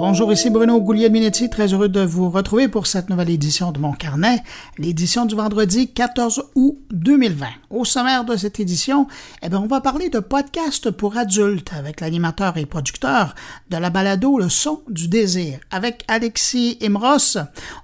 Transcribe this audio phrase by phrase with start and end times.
[0.00, 3.90] Bonjour, ici Bruno Goulier-Minetti, très heureux de vous retrouver pour cette nouvelle édition de mon
[3.90, 4.44] carnet,
[4.78, 7.46] l'édition du vendredi 14 août 2020.
[7.70, 9.08] Au sommaire de cette édition,
[9.42, 13.34] eh bien, on va parler de podcast pour adultes avec l'animateur et producteur
[13.70, 17.36] de la balado Le son du désir avec Alexis Imros.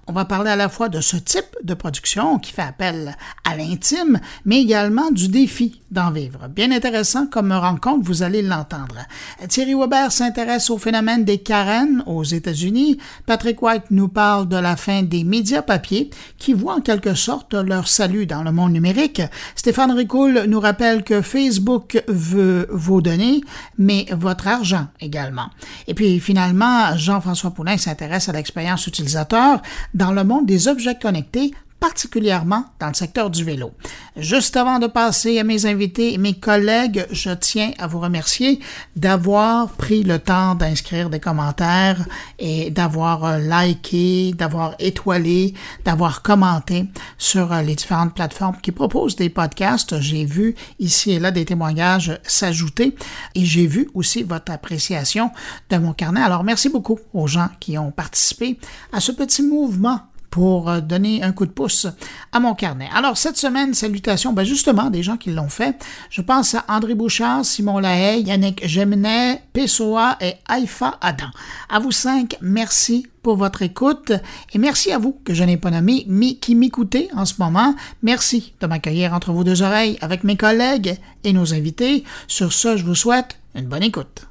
[0.07, 3.57] On va parler à la fois de ce type de production qui fait appel à
[3.57, 6.46] l'intime, mais également du défi d'en vivre.
[6.49, 8.99] Bien intéressant comme rencontre, vous allez l'entendre.
[9.49, 12.98] Thierry Weber s'intéresse au phénomène des carènes aux États-Unis.
[13.27, 17.55] Patrick White nous parle de la fin des médias papier qui voient en quelque sorte
[17.55, 19.23] leur salut dans le monde numérique.
[19.55, 23.41] Stéphane Ricoul nous rappelle que Facebook veut vos données,
[23.79, 25.51] mais votre argent également.
[25.87, 29.60] Et puis finalement, Jean-François Poulin s'intéresse à l'expérience utilisateur
[29.95, 31.52] dans le monde des objets connectés
[31.84, 33.73] particulièrement dans le secteur du vélo.
[34.16, 38.59] Juste avant de passer à mes invités et mes collègues, je tiens à vous remercier
[38.97, 42.02] d'avoir pris le temps d'inscrire des commentaires
[42.38, 45.52] et d'avoir euh, liké, d'avoir étoilé,
[45.85, 46.87] d'avoir commenté
[47.18, 50.01] sur euh, les différentes plateformes qui proposent des podcasts.
[50.01, 52.96] J'ai vu ici et là des témoignages s'ajouter
[53.35, 55.30] et j'ai vu aussi votre appréciation
[55.68, 56.23] de mon carnet.
[56.23, 58.59] Alors merci beaucoup aux gens qui ont participé
[58.90, 60.01] à ce petit mouvement
[60.35, 61.87] pour euh, donner un coup de pouce
[62.32, 62.88] à mon carnet.
[62.93, 65.77] Alors, cette semaine, salutations, ben justement, des gens qui l'ont fait.
[66.10, 71.31] Je pense à André Bouchard, Simon Lahaye, Yannick Geminet, Pessoa et Haïfa Adam.
[71.69, 74.10] À vous cinq, merci pour votre écoute
[74.53, 77.77] et merci à vous que je n'ai pas nommé, mais qui m'écoutez en ce moment.
[78.03, 82.03] Merci de m'accueillir entre vos deux oreilles avec mes collègues et nos invités.
[82.27, 84.27] Sur ce, je vous souhaite une bonne écoute.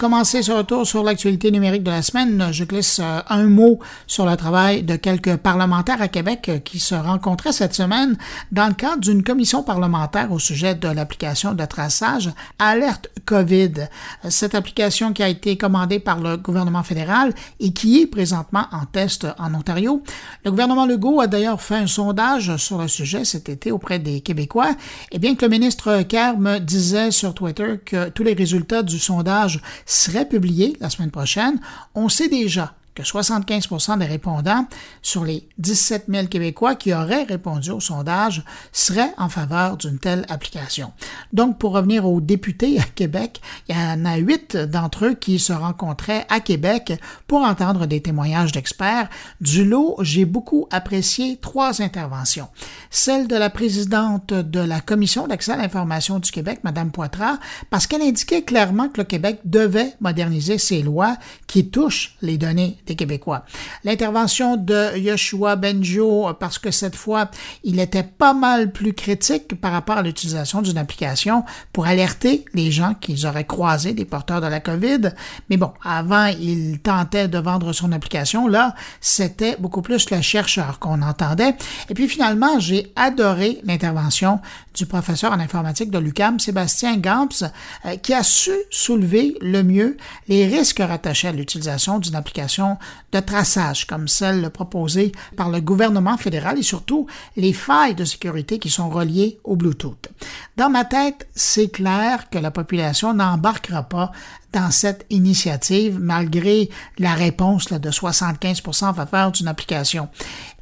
[0.00, 4.24] Commencer ce retour sur l'actualité numérique de la semaine, je glisse euh, un mot sur
[4.24, 8.16] le travail de quelques parlementaires à Québec euh, qui se rencontraient cette semaine
[8.50, 13.88] dans le cadre d'une commission parlementaire au sujet de l'application de traçage Alerte COVID.
[14.30, 18.86] Cette application qui a été commandée par le gouvernement fédéral et qui est présentement en
[18.86, 20.02] test en Ontario.
[20.46, 24.22] Le gouvernement Legault a d'ailleurs fait un sondage sur le sujet cet été auprès des
[24.22, 24.70] Québécois.
[25.12, 28.98] Et bien que le ministre Kerr me disait sur Twitter que tous les résultats du
[28.98, 29.60] sondage
[29.90, 31.60] serait publié la semaine prochaine,
[31.94, 34.66] on sait déjà que 75% des répondants
[35.02, 40.24] sur les 17 000 Québécois qui auraient répondu au sondage seraient en faveur d'une telle
[40.28, 40.92] application.
[41.32, 45.38] Donc, pour revenir aux députés à Québec, il y en a huit d'entre eux qui
[45.38, 46.92] se rencontraient à Québec
[47.26, 49.08] pour entendre des témoignages d'experts.
[49.40, 52.48] Du lot, j'ai beaucoup apprécié trois interventions.
[52.90, 57.38] Celle de la présidente de la Commission d'accès à l'information du Québec, Mme Poitras,
[57.70, 62.78] parce qu'elle indiquait clairement que le Québec devait moderniser ses lois qui touchent les données
[62.96, 63.44] Québécois.
[63.84, 67.30] L'intervention de Yoshua Benjo, parce que cette fois,
[67.64, 72.70] il était pas mal plus critique par rapport à l'utilisation d'une application pour alerter les
[72.70, 75.12] gens qu'ils auraient croisé des porteurs de la COVID.
[75.48, 78.48] Mais bon, avant, il tentait de vendre son application.
[78.48, 81.54] Là, c'était beaucoup plus le chercheur qu'on entendait.
[81.88, 84.40] Et puis finalement, j'ai adoré l'intervention
[84.80, 87.44] du professeur en informatique de l'UCAM, Sébastien Gamps,
[87.84, 92.78] euh, qui a su soulever le mieux les risques rattachés à l'utilisation d'une application
[93.12, 98.58] de traçage comme celle proposée par le gouvernement fédéral et surtout les failles de sécurité
[98.58, 100.08] qui sont reliées au Bluetooth.
[100.56, 104.12] Dans ma tête, c'est clair que la population n'embarquera pas
[104.52, 110.08] dans cette initiative malgré la réponse de 75 en faveur d'une application.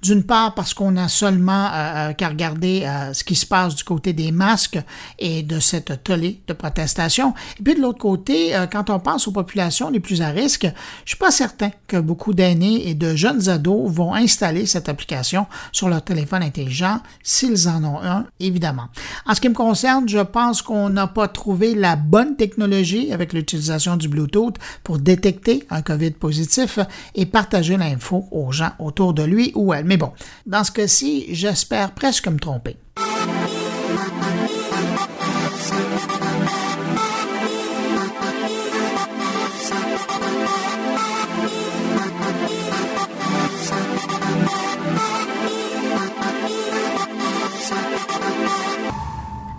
[0.03, 3.75] D'une part parce qu'on a seulement euh, euh, qu'à regarder euh, ce qui se passe
[3.75, 4.79] du côté des masques
[5.19, 7.35] et de cette tollée de protestation.
[7.59, 10.69] Et puis de l'autre côté, quand on pense aux populations les plus à risque,
[11.05, 15.47] je suis pas certain que beaucoup d'aînés et de jeunes ados vont installer cette application
[15.73, 18.89] sur leur téléphone intelligent s'ils en ont un, évidemment.
[19.27, 23.33] En ce qui me concerne, je pense qu'on n'a pas trouvé la bonne technologie avec
[23.33, 26.79] l'utilisation du Bluetooth pour détecter un COVID positif
[27.15, 29.85] et partager l'info aux gens autour de lui ou elle.
[29.85, 30.13] Mais bon,
[30.47, 32.77] dans ce cas-ci, j'espère presque me tromper.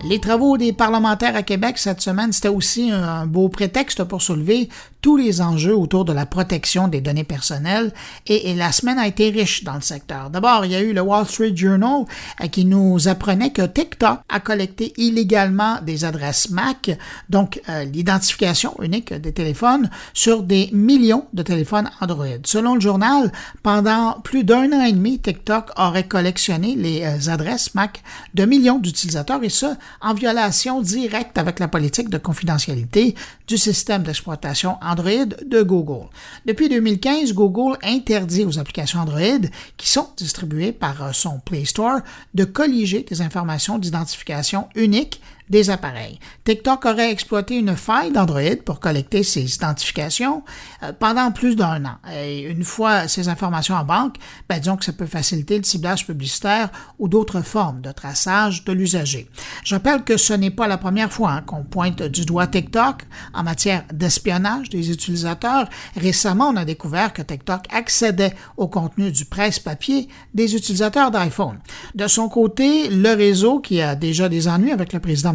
[0.09, 4.67] Les travaux des parlementaires à Québec cette semaine, c'était aussi un beau prétexte pour soulever
[5.01, 7.91] tous les enjeux autour de la protection des données personnelles
[8.27, 10.29] et, la semaine a été riche dans le secteur.
[10.29, 12.05] D'abord, il y a eu le Wall Street Journal
[12.41, 16.97] euh, qui nous apprenait que TikTok a collecté illégalement des adresses MAC,
[17.29, 22.25] donc euh, l'identification unique des téléphones, sur des millions de téléphones Android.
[22.43, 23.31] Selon le journal,
[23.63, 28.03] pendant plus d'un an et demi, TikTok aurait collectionné les euh, adresses MAC
[28.33, 29.67] de millions d'utilisateurs et ce,
[30.01, 33.15] en violation directe avec la politique de confidentialité
[33.47, 36.07] du système d'exploitation Android de Google.
[36.45, 39.47] Depuis 2015, Google interdit aux applications Android
[39.77, 41.99] qui sont distribuées par euh, son Play Store
[42.33, 46.19] de colliger des informations d'identification uniques des appareils.
[46.43, 50.43] TikTok aurait exploité une faille d'Android pour collecter ces identifications
[50.83, 51.97] euh, pendant plus d'un an.
[52.13, 54.15] Et une fois ces informations en banque,
[54.47, 56.69] ben, disons que ça peut faciliter le ciblage publicitaire
[56.99, 59.29] ou d'autres formes de traçage de l'usager.
[59.63, 63.03] Je rappelle que ce n'est pas la première fois hein, qu'on pointe du doigt TikTok
[63.33, 65.67] en matière d'espionnage des utilisateurs.
[65.95, 71.59] Récemment, on a découvert que TikTok accédait au contenu du presse-papier des utilisateurs d'iPhone.
[71.95, 75.33] De son côté, le réseau, qui a déjà des ennuis avec le président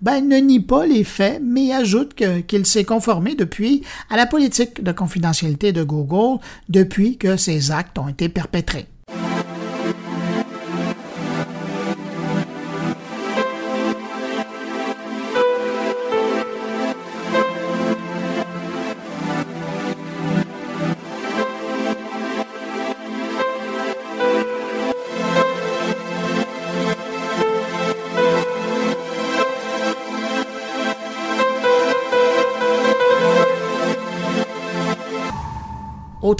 [0.00, 2.14] ben, ne nie pas les faits, mais ajoute
[2.46, 7.98] qu'il s'est conformé depuis à la politique de confidentialité de Google depuis que ces actes
[7.98, 8.86] ont été perpétrés.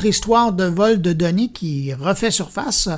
[0.05, 2.89] Histoire de vol de données qui refait surface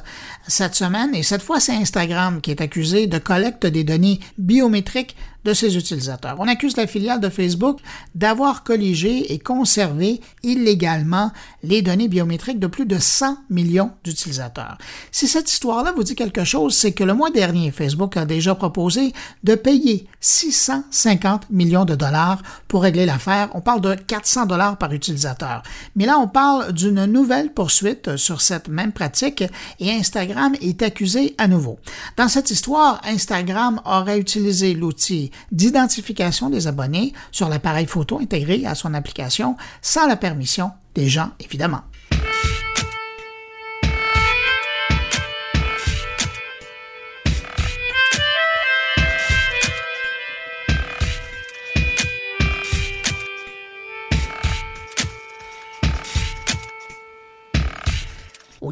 [0.49, 5.15] cette semaine, et cette fois c'est Instagram qui est accusé de collecte des données biométriques
[5.45, 6.37] de ses utilisateurs.
[6.39, 7.81] On accuse la filiale de Facebook
[8.15, 11.33] d'avoir colligé et conservé illégalement
[11.63, 14.79] les données biométriques de plus de 100 millions d'utilisateurs.
[15.11, 18.55] Si cette histoire-là vous dit quelque chose, c'est que le mois dernier, Facebook a déjà
[18.55, 19.13] proposé
[19.43, 23.51] de payer 650 millions de dollars pour régler l'affaire.
[23.55, 25.63] On parle de 400 dollars par utilisateur.
[25.97, 29.45] Mais là, on parle d'une nouvelle poursuite sur cette même pratique
[29.81, 31.79] et Instagram est accusé à nouveau.
[32.17, 38.75] Dans cette histoire, Instagram aurait utilisé l'outil d'identification des abonnés sur l'appareil photo intégré à
[38.75, 41.83] son application sans la permission des gens, évidemment.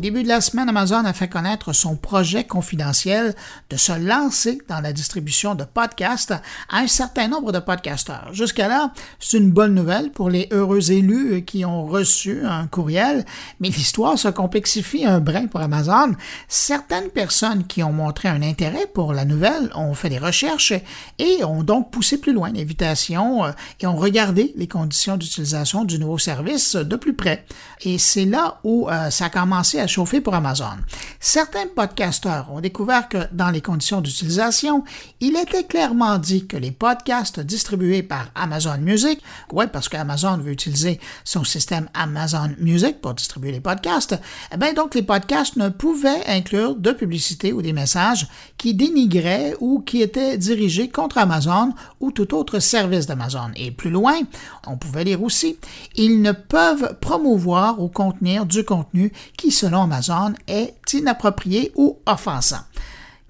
[0.03, 3.37] Début de la semaine, Amazon a fait connaître son projet confidentiel
[3.71, 6.33] de se lancer dans la distribution de podcasts
[6.69, 8.31] à un certain nombre de podcasteurs.
[8.33, 13.25] Jusqu'à là, c'est une bonne nouvelle pour les heureux élus qui ont reçu un courriel,
[13.61, 16.17] mais l'histoire se complexifie un brin pour Amazon.
[16.49, 20.75] Certaines personnes qui ont montré un intérêt pour la nouvelle ont fait des recherches
[21.21, 26.01] et ont donc poussé plus loin l'invitation euh, et ont regardé les conditions d'utilisation du
[26.01, 27.45] nouveau service de plus près.
[27.83, 30.79] Et c'est là où euh, ça a commencé à chauffer pour Amazon.
[31.21, 34.85] Certains podcasteurs ont découvert que dans les conditions d'utilisation,
[35.21, 39.21] il était clairement dit que les podcasts distribués par Amazon Music,
[39.53, 44.19] ouais, parce qu'Amazon veut utiliser son système Amazon Music pour distribuer les podcasts,
[44.53, 49.55] eh bien donc les podcasts ne pouvaient inclure de publicité ou des messages qui dénigraient
[49.61, 53.51] ou qui étaient dirigés contre Amazon ou tout autre service d'Amazon.
[53.57, 54.21] Et plus loin,
[54.67, 55.59] on pouvait lire aussi,
[55.97, 62.61] ils ne peuvent promouvoir ou contenir du contenu qui, selon Amazon, est inapproprié ou offensant.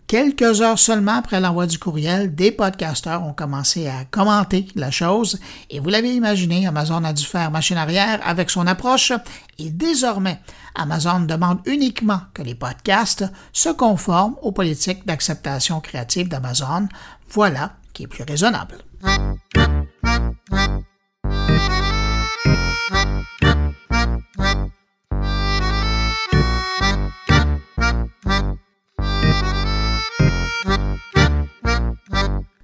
[0.06, 5.40] Quelques heures seulement après l'envoi du courriel, des podcasteurs ont commencé à commenter la chose
[5.70, 9.12] et vous l'avez imaginé, Amazon a dû faire machine arrière avec son approche
[9.58, 10.38] et désormais,
[10.74, 16.88] Amazon demande uniquement que les podcasts se conforment aux politiques d'acceptation créative d'Amazon.
[17.30, 18.78] Voilà qui est plus raisonnable.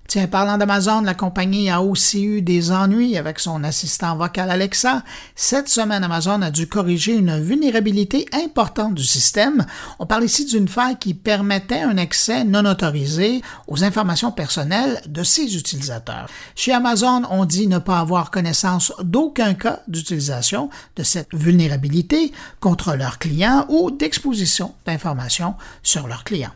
[0.09, 5.03] Tiens, parlant d'Amazon, la compagnie a aussi eu des ennuis avec son assistant vocal Alexa.
[5.37, 9.67] Cette semaine, Amazon a dû corriger une vulnérabilité importante du système.
[9.99, 15.23] On parle ici d'une faille qui permettait un accès non autorisé aux informations personnelles de
[15.23, 16.31] ses utilisateurs.
[16.55, 22.95] Chez Amazon, on dit ne pas avoir connaissance d'aucun cas d'utilisation de cette vulnérabilité contre
[22.95, 26.55] leurs clients ou d'exposition d'informations sur leurs clients.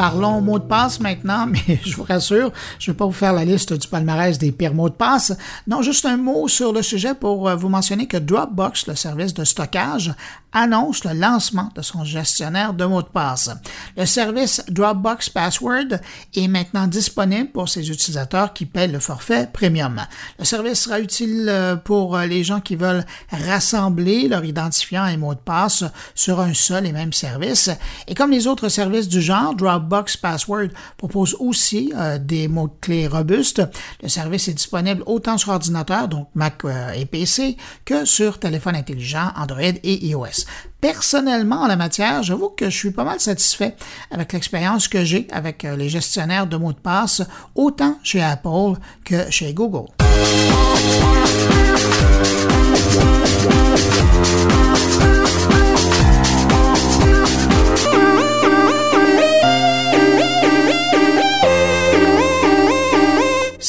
[0.00, 3.34] Parlons mot de passe maintenant, mais je vous rassure, je ne vais pas vous faire
[3.34, 5.36] la liste du palmarès des pires mots de passe.
[5.66, 9.34] Non, juste un mot sur le sujet pour euh, vous mentionner que Dropbox, le service
[9.34, 10.14] de stockage,
[10.52, 13.50] annonce le lancement de son gestionnaire de mots de passe.
[13.96, 16.00] Le service Dropbox Password
[16.34, 20.00] est maintenant disponible pour ses utilisateurs qui paient le forfait premium.
[20.38, 25.16] Le service sera utile euh, pour euh, les gens qui veulent rassembler leur identifiant et
[25.16, 27.70] mot de passe sur un seul et même service.
[28.08, 33.62] Et comme les autres services du genre, Dropbox Password propose aussi euh, des mots-clés robustes.
[34.02, 36.62] Le service est disponible autant sur ordinateur, donc Mac
[36.94, 40.39] et PC, que sur téléphone intelligent, Android et iOS.
[40.80, 43.76] Personnellement, en la matière, j'avoue que je suis pas mal satisfait
[44.10, 47.22] avec l'expérience que j'ai avec euh, les gestionnaires de mots de passe,
[47.54, 49.88] autant chez Apple que chez Google.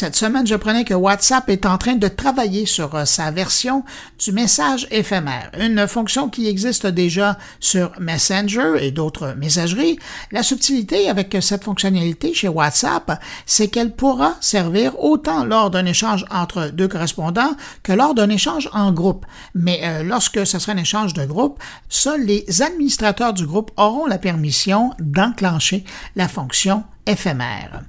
[0.01, 3.84] Cette semaine, je prenais que WhatsApp est en train de travailler sur euh, sa version
[4.17, 10.00] du message éphémère, une fonction qui existe déjà sur Messenger et d'autres messageries.
[10.31, 16.25] La subtilité avec cette fonctionnalité chez WhatsApp, c'est qu'elle pourra servir autant lors d'un échange
[16.31, 19.27] entre deux correspondants que lors d'un échange en groupe.
[19.53, 24.08] Mais euh, lorsque ce sera un échange de groupe, seuls les administrateurs du groupe auront
[24.08, 25.84] la permission d'enclencher
[26.15, 27.81] la fonction éphémère.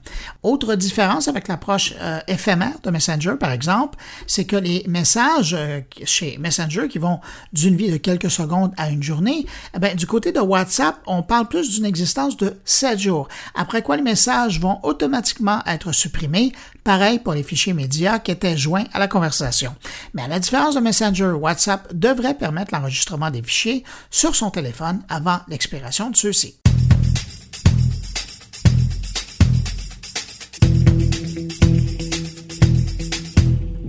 [0.43, 5.81] Autre différence avec l'approche euh, éphémère de Messenger, par exemple, c'est que les messages euh,
[6.05, 7.21] chez Messenger qui vont
[7.53, 11.23] d'une vie de quelques secondes à une journée, eh bien, du côté de WhatsApp, on
[11.23, 16.53] parle plus d'une existence de 7 jours, après quoi les messages vont automatiquement être supprimés,
[16.85, 19.75] pareil pour les fichiers médias qui étaient joints à la conversation.
[20.15, 25.03] Mais à la différence de Messenger, WhatsApp devrait permettre l'enregistrement des fichiers sur son téléphone
[25.09, 26.62] avant l'expiration de ceux-ci.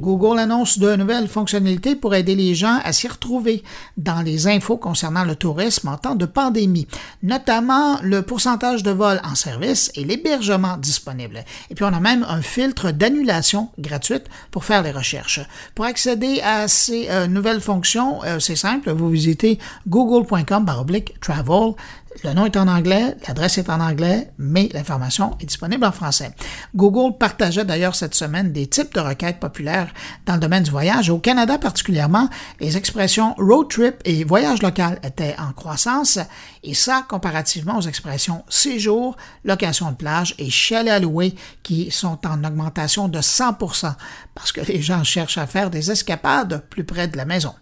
[0.03, 3.63] Google annonce de nouvelles fonctionnalités pour aider les gens à s'y retrouver
[3.95, 6.88] dans les infos concernant le tourisme en temps de pandémie,
[7.24, 11.45] notamment le pourcentage de vols en service et l'hébergement disponible.
[11.69, 15.39] Et puis on a même un filtre d'annulation gratuite pour faire les recherches.
[15.74, 19.57] Pour accéder à ces euh, nouvelles fonctions, euh, c'est simple, vous visitez
[19.88, 21.75] google.com/travel
[22.24, 26.32] le nom est en anglais, l'adresse est en anglais, mais l'information est disponible en français.
[26.75, 29.93] Google partageait d'ailleurs cette semaine des types de requêtes populaires
[30.25, 31.10] dans le domaine du voyage.
[31.10, 32.29] Au Canada particulièrement,
[32.60, 36.20] les expressions road trip et voyage local étaient en croissance,
[36.63, 42.20] et ça comparativement aux expressions séjour, location de plage et chalet à louer qui sont
[42.27, 43.93] en augmentation de 100%
[44.36, 47.53] parce que les gens cherchent à faire des escapades plus près de la maison.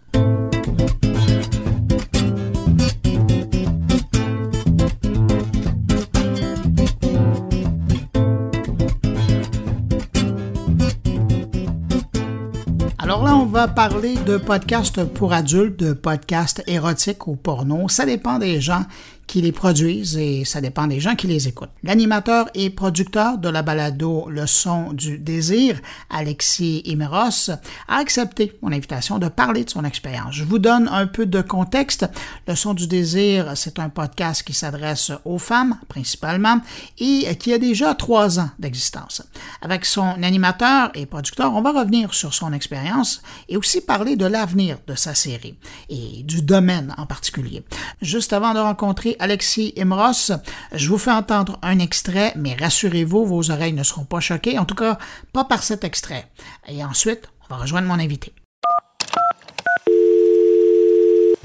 [13.68, 17.88] Parler de podcasts pour adultes, de podcasts érotiques ou porno.
[17.90, 18.84] Ça dépend des gens
[19.32, 21.70] qui les produisent et ça dépend des gens qui les écoutent.
[21.84, 27.50] L'animateur et producteur de la balado Le son du désir, Alexis Imeros,
[27.88, 30.36] a accepté mon invitation de parler de son expérience.
[30.36, 32.10] Je vous donne un peu de contexte.
[32.46, 36.60] Le son du désir, c'est un podcast qui s'adresse aux femmes principalement
[37.00, 39.22] et qui a déjà trois ans d'existence.
[39.62, 44.26] Avec son animateur et producteur, on va revenir sur son expérience et aussi parler de
[44.26, 45.56] l'avenir de sa série
[45.88, 47.64] et du domaine en particulier.
[48.02, 50.32] Juste avant de rencontrer Alexis Imros.
[50.74, 54.66] Je vous fais entendre un extrait, mais rassurez-vous, vos oreilles ne seront pas choquées, en
[54.66, 54.98] tout cas
[55.32, 56.28] pas par cet extrait.
[56.68, 58.34] Et ensuite, on va rejoindre mon invité.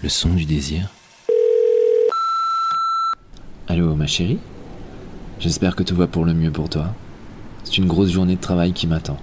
[0.02, 0.88] Le son du désir.
[3.68, 4.38] Allô, ma chérie?
[5.38, 6.94] J'espère que tout va pour le mieux pour toi.
[7.64, 9.18] C'est une grosse journée de travail qui m'attend.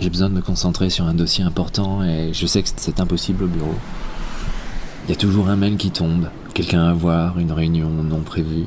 [0.00, 3.44] J'ai besoin de me concentrer sur un dossier important et je sais que c'est impossible
[3.44, 3.74] au bureau.
[5.04, 8.66] Il y a toujours un mail qui tombe, quelqu'un à voir, une réunion non prévue.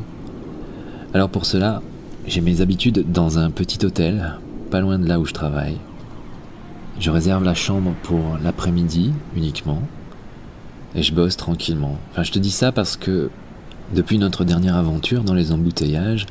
[1.14, 1.82] Alors pour cela,
[2.26, 4.38] j'ai mes habitudes dans un petit hôtel,
[4.72, 5.78] pas loin de là où je travaille.
[7.00, 9.82] Je réserve la chambre pour l'après-midi uniquement,
[10.96, 11.98] et je bosse tranquillement.
[12.12, 13.30] Enfin, je te dis ça parce que
[13.94, 16.26] depuis notre dernière aventure dans les embouteillages,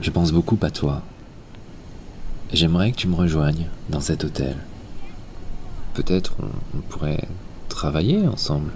[0.00, 1.02] je pense beaucoup à toi.
[2.52, 4.56] J'aimerais que tu me rejoignes dans cet hôtel.
[5.94, 6.34] Peut-être
[6.74, 7.28] on pourrait
[7.68, 8.70] travailler ensemble.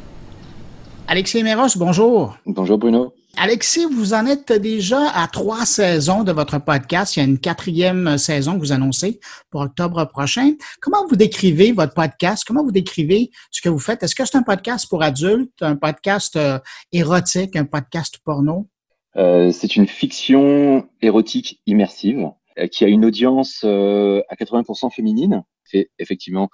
[1.07, 2.39] Alexis Méros, bonjour.
[2.47, 3.13] Bonjour Bruno.
[3.37, 7.15] Alexis, vous en êtes déjà à trois saisons de votre podcast.
[7.15, 9.21] Il y a une quatrième saison que vous annoncez
[9.51, 10.53] pour octobre prochain.
[10.81, 12.45] Comment vous décrivez votre podcast?
[12.47, 14.03] Comment vous décrivez ce que vous faites?
[14.03, 16.59] Est-ce que c'est un podcast pour adultes, un podcast euh,
[16.91, 18.69] érotique, un podcast porno?
[19.17, 22.31] c'est une fiction érotique immersive
[22.73, 25.45] qui a une audience à 80% féminine.
[25.65, 26.49] C'est effectivement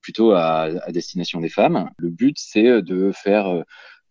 [0.00, 1.90] plutôt à, à, destination des femmes.
[1.98, 3.64] Le but, c'est de faire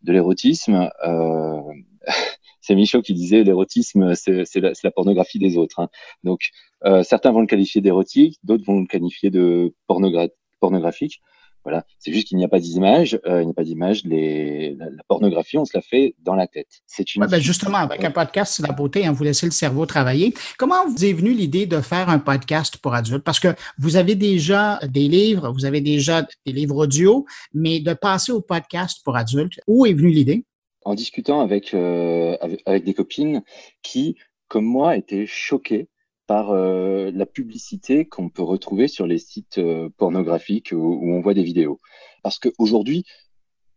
[0.04, 0.90] de l'érotisme.
[1.06, 1.62] Euh,
[2.62, 5.80] c'est Michaud qui disait l'érotisme, c'est la, la, pornographie des autres.
[5.80, 5.90] Hein.
[6.24, 6.50] Donc,
[6.86, 10.28] euh, certains vont le qualifier d'érotique, d'autres vont le qualifier de pornogra
[10.60, 11.22] pornographique.
[11.68, 13.20] Voilà, c'est juste qu'il n'y a pas d'image.
[13.26, 14.06] Euh, il n'y a pas d'image.
[14.06, 14.78] Les...
[14.80, 16.70] La, pornographie, on se la fait dans la tête.
[16.86, 17.26] C'est une.
[17.26, 19.06] ben justement, avec un podcast, c'est la beauté.
[19.06, 20.34] Hein, vous laissez le cerveau travailler.
[20.58, 23.26] Comment vous est venue l'idée de faire un podcast pour adultes?
[23.26, 27.94] Parce que vous avez déjà des livres, vous avez déjà des livres audio, mais de
[27.94, 30.46] passer au podcast pour adultes, où est venue l'idée?
[30.86, 33.42] En discutant avec, euh, avec, avec des copines
[33.84, 34.16] qui,
[34.48, 35.90] comme moi, étaient choquées
[36.28, 41.34] par euh, la publicité qu'on peut retrouver sur les sites euh, pornographiques où, on voit
[41.34, 41.80] des vidéos.
[42.22, 43.06] Parce qu'aujourd'hui,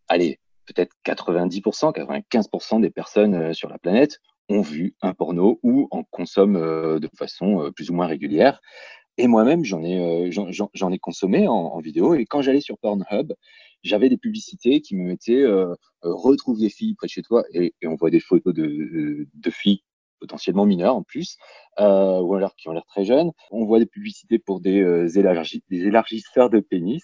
[0.09, 5.87] allez, peut-être 90%, 95% des personnes euh, sur la planète ont vu un porno ou
[5.93, 8.61] en consomment de façon plus ou moins régulière.
[9.17, 12.15] Et moi-même, j'en ai, j'en ai consommé en, vidéo.
[12.15, 13.33] Et quand j'allais sur Pornhub,
[13.85, 15.47] j'avais des publicités qui me mettaient
[16.03, 19.85] retrouve des filles près de chez toi et, on voit des photos de, de filles
[20.21, 21.37] potentiellement mineurs en plus,
[21.81, 23.33] euh, ou alors qui ont l'air très jeunes.
[23.51, 25.09] On voit des publicités pour des, euh,
[25.71, 27.03] des élargisseurs de pénis.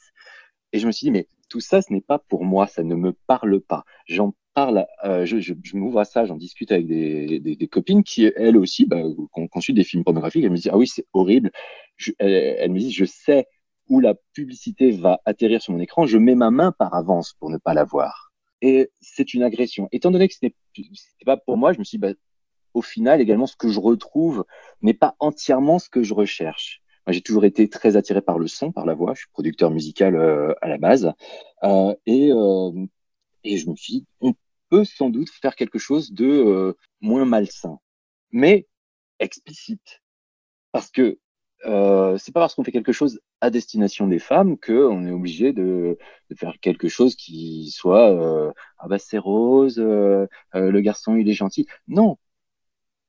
[0.72, 2.94] Et je me suis dit, mais tout ça, ce n'est pas pour moi, ça ne
[2.94, 3.84] me parle pas.
[4.06, 8.30] J'en parle, euh, je, je, je m'ouvre à ça, j'en discute avec des, copines qui,
[8.36, 9.02] elles aussi, bah,
[9.50, 10.44] consultent des films pornographiques.
[10.44, 11.50] Elles me disent, ah oui, c'est horrible.
[11.96, 13.46] Je, elles, me disent, je sais
[13.88, 17.50] où la publicité va atterrir sur mon écran, je mets ma main par avance pour
[17.50, 18.32] ne pas la voir.
[18.62, 19.88] Et c'est une agression.
[19.92, 20.54] Étant donné que ce n'est
[21.24, 22.14] pas pour moi, je me suis dit, bah,
[22.76, 24.44] au final, également, ce que je retrouve
[24.82, 26.82] n'est pas entièrement ce que je recherche.
[27.08, 29.14] J'ai toujours été très attiré par le son, par la voix.
[29.14, 31.10] Je suis producteur musical euh, à la base.
[31.62, 32.86] Euh, et, euh,
[33.44, 34.34] et je me suis dit, on
[34.68, 37.78] peut sans doute faire quelque chose de moins malsain,
[38.30, 38.66] mais
[39.20, 40.02] explicite.
[40.72, 41.18] Parce que
[41.62, 45.98] c'est pas parce qu'on fait quelque chose à destination des femmes qu'on est obligé de,
[46.30, 51.66] de, faire quelque chose qui soit ah bah c'est rose, le garçon il est gentil.
[51.88, 52.18] Non,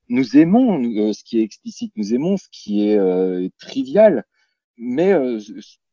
[0.09, 4.25] nous aimons euh, ce qui est explicite, nous aimons ce qui est euh, trivial,
[4.77, 5.39] mais euh,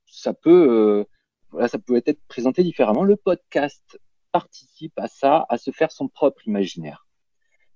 [0.07, 1.05] ça peut,
[1.67, 3.03] ça peut être présenté différemment.
[3.03, 3.99] Le podcast
[4.33, 7.07] participe à ça, à se faire son propre imaginaire.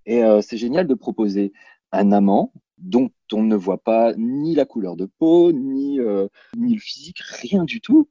[0.07, 1.53] Et c'est génial de proposer
[1.93, 5.99] un amant dont on ne voit pas ni la couleur de peau, ni,
[6.57, 8.09] ni le physique, rien du tout.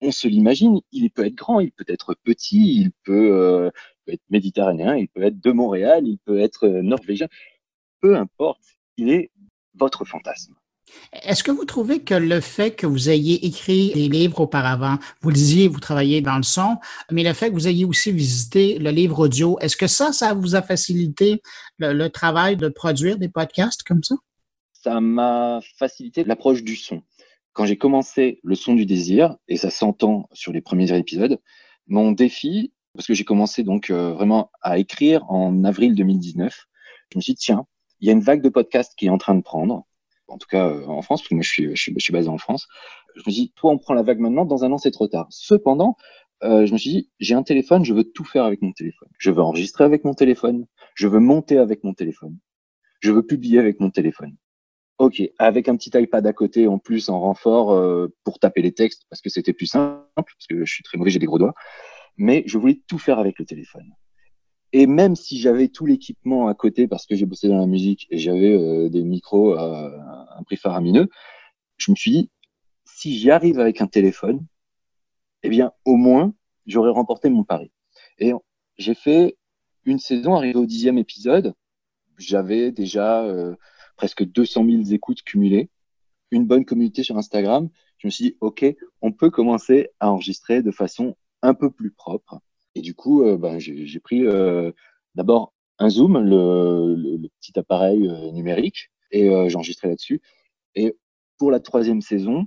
[0.00, 3.72] On se l'imagine, il peut être grand, il peut être petit, il peut
[4.06, 7.26] être méditerranéen, il peut être de Montréal, il peut être norvégien
[8.00, 8.62] peu importe,
[8.96, 9.30] il est
[9.74, 10.54] votre fantasme.
[11.12, 15.30] Est-ce que vous trouvez que le fait que vous ayez écrit des livres auparavant, vous
[15.30, 16.76] lisiez, vous travaillez dans le son,
[17.10, 20.34] mais le fait que vous ayez aussi visité le livre audio, est-ce que ça, ça
[20.34, 21.42] vous a facilité
[21.78, 24.14] le, travail de produire des podcasts comme ça?
[24.72, 27.02] Ça m'a facilité l'approche du son.
[27.52, 31.40] Quand j'ai commencé le son du désir, et ça s'entend sur les premiers épisodes,
[31.88, 36.66] mon défi, parce que j'ai commencé donc euh, vraiment à écrire en avril 2019,
[37.12, 37.66] je me suis dit, tiens,
[38.00, 39.86] il y a une vague de podcasts qui est en train de prendre,
[40.28, 42.12] en tout cas euh, en France, parce que moi je suis, je suis, je suis
[42.12, 42.68] basé en France.
[43.14, 45.26] Je me dis, toi on prend la vague maintenant, dans un an c'est trop tard.
[45.30, 45.96] Cependant,
[46.42, 49.08] euh, je me suis dit, j'ai un téléphone, je veux tout faire avec mon téléphone.
[49.18, 52.38] Je veux enregistrer avec mon téléphone, je veux monter avec mon téléphone,
[53.00, 54.36] je veux publier avec mon téléphone.
[54.98, 58.72] Ok, avec un petit iPad à côté en plus en renfort euh, pour taper les
[58.72, 61.38] textes parce que c'était plus simple, parce que je suis très mauvais, j'ai des gros
[61.38, 61.54] doigts.
[62.16, 63.92] Mais je voulais tout faire avec le téléphone.
[64.72, 68.06] Et même si j'avais tout l'équipement à côté parce que j'ai bossé dans la musique
[68.10, 71.08] et j'avais euh, des micros à un prix faramineux,
[71.76, 72.30] je me suis dit,
[72.84, 74.44] si j'y arrive avec un téléphone,
[75.42, 76.34] eh bien, au moins,
[76.66, 77.70] j'aurais remporté mon pari.
[78.18, 78.32] Et
[78.78, 79.36] j'ai fait
[79.84, 81.54] une saison, arrivé au dixième épisode,
[82.18, 83.54] j'avais déjà euh,
[83.96, 85.70] presque 200 000 écoutes cumulées,
[86.30, 87.68] une bonne communauté sur Instagram.
[87.98, 88.64] Je me suis dit, OK,
[89.00, 92.40] on peut commencer à enregistrer de façon un peu plus propre.
[92.76, 94.70] Et du coup, euh, ben, j'ai pris euh,
[95.14, 100.20] d'abord un Zoom, le, le, petit appareil euh, numérique, et j'ai enregistré là-dessus.
[100.74, 100.94] Et
[101.38, 102.46] pour la troisième saison,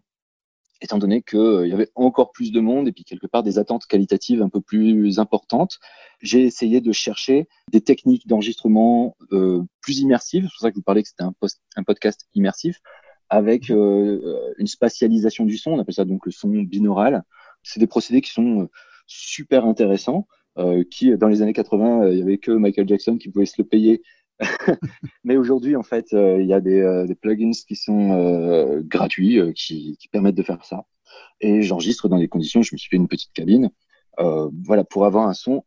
[0.81, 3.87] étant donné qu'il y avait encore plus de monde et puis quelque part des attentes
[3.87, 5.79] qualitatives un peu plus importantes,
[6.21, 10.43] j'ai essayé de chercher des techniques d'enregistrement euh, plus immersives.
[10.43, 11.33] C'est pour ça que vous parlez que c'était un,
[11.75, 12.81] un, podcast immersif
[13.29, 15.71] avec euh, une spatialisation du son.
[15.71, 17.23] On appelle ça donc le son binaural.
[17.63, 18.69] C'est des procédés qui sont
[19.09, 20.27] super intéressant.
[20.57, 23.45] Euh, qui dans les années 80, euh, il y avait que Michael Jackson qui pouvait
[23.45, 24.01] se le payer.
[25.23, 30.07] Mais aujourd'hui, en fait, euh, il y a des, plugins qui sont gratuits, qui, qui,
[30.09, 30.85] permettent de faire ça.
[31.39, 32.61] Et j'enregistre dans des conditions.
[32.61, 33.69] Je me suis fait une petite cabine,
[34.17, 35.63] voilà, pour avoir un son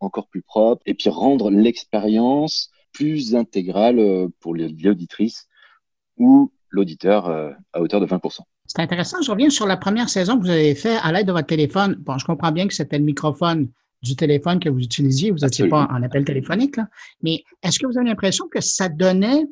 [0.00, 5.48] encore plus propre et puis rendre l'expérience plus intégrale pour l'auditrice
[6.18, 7.28] ou l'auditeur
[7.72, 8.40] à hauteur de 20%.
[8.66, 9.20] C'est intéressant.
[9.22, 11.96] Je reviens sur la première saison que vous avez fait à l'aide de votre téléphone.
[12.00, 13.68] Bon, je comprends bien que c'était le microphone
[14.02, 15.30] du téléphone que vous utilisiez.
[15.30, 16.88] Vous n'étiez pas en appel téléphonique, là.
[17.22, 19.44] mais est-ce que vous avez l'impression que ça donnait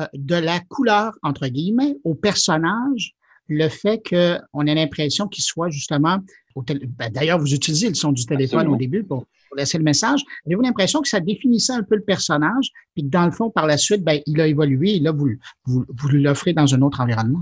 [0.00, 3.14] euh, de la couleur, entre guillemets, au personnage,
[3.48, 6.18] le fait qu'on ait l'impression qu'il soit justement,
[6.56, 9.26] ben, d'ailleurs, vous utilisez le son du téléphone au début pour,
[9.56, 10.20] laisser le message.
[10.44, 13.66] Avez-vous l'impression que ça définissait un peu le personnage, puis que dans le fond, par
[13.66, 15.30] la suite, ben, il a évolué et là, vous,
[15.64, 17.40] vous, vous l'offrez dans un autre environnement?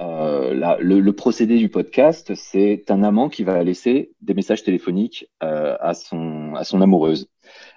[0.00, 5.76] Euh, le, procédé du podcast, c'est un amant qui va laisser des messages téléphoniques euh,
[5.80, 7.28] à, son, à son amoureuse.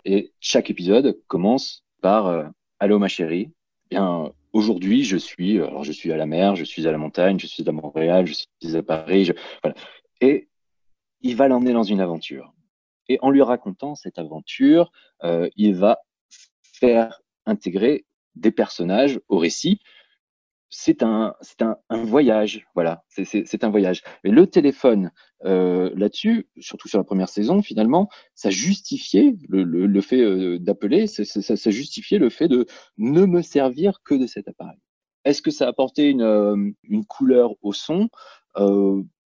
[0.05, 2.43] Et chaque épisode commence par euh,
[2.79, 3.51] Allô ma chérie.
[3.89, 7.39] Bien, aujourd'hui, je suis, alors je suis à la mer, je suis à la montagne,
[7.39, 9.31] je suis à Montréal, je suis à Paris.
[9.63, 9.75] voilà.
[10.21, 10.47] Et
[11.21, 12.53] il va l'emmener dans une aventure.
[13.07, 14.91] Et en lui racontant cette aventure,
[15.23, 15.99] il va
[16.62, 18.05] faire intégrer
[18.36, 19.79] des personnages au récit
[20.71, 24.01] c'est un, un, un, voyage, voilà, c'est un voyage.
[24.23, 25.12] Mais le téléphone,
[25.43, 31.71] euh, là-dessus, surtout sur la première saison, finalement, ça justifiait le, fait euh, d'appeler, ça,
[31.71, 32.65] justifiait le fait de
[32.97, 34.79] ne me servir que de cet appareil.
[35.25, 38.10] Est-ce que ça apportait une, euh, une couleur au son?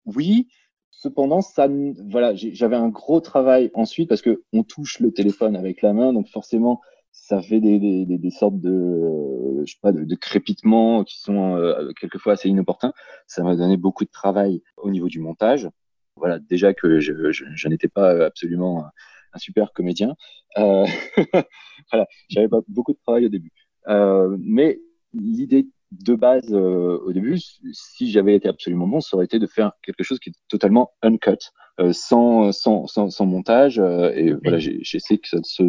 [0.06, 0.48] Oui.
[0.92, 1.68] Cependant, ça,
[2.10, 6.14] voilà, j'avais un gros travail ensuite parce que on touche le téléphone avec la main,
[6.14, 6.80] donc forcément,
[7.14, 11.20] ça fait des, des, des, sortes de, euh, je sais pas, de, de crépitements qui
[11.20, 12.92] sont euh, quelquefois assez inopportuns.
[13.28, 15.70] Ça m'a donné beaucoup de travail au niveau du montage.
[16.16, 20.16] Voilà, déjà que je, je, je n'étais pas absolument un, super comédien.
[20.58, 20.86] Euh,
[21.92, 23.52] voilà, j'avais pas beaucoup de travail au début.
[23.88, 24.80] Euh, mais
[25.14, 25.68] l'idée
[26.02, 27.40] de base euh, au début,
[27.72, 30.92] si j'avais été absolument bon, ça aurait été de faire quelque chose qui est totalement
[31.02, 31.38] uncut,
[31.80, 33.80] euh, sans, sans, sans, sans, montage.
[33.80, 35.64] Euh, et voilà, j'essaie que ça se,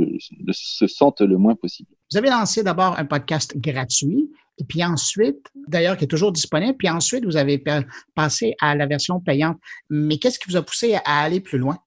[0.52, 1.90] se, sente le moins possible.
[2.10, 6.76] Vous avez lancé d'abord un podcast gratuit, et puis ensuite, d'ailleurs, qui est toujours disponible,
[6.76, 7.62] puis ensuite, vous avez
[8.14, 9.58] passé à la version payante.
[9.90, 11.78] Mais qu'est-ce qui vous a poussé à aller plus loin?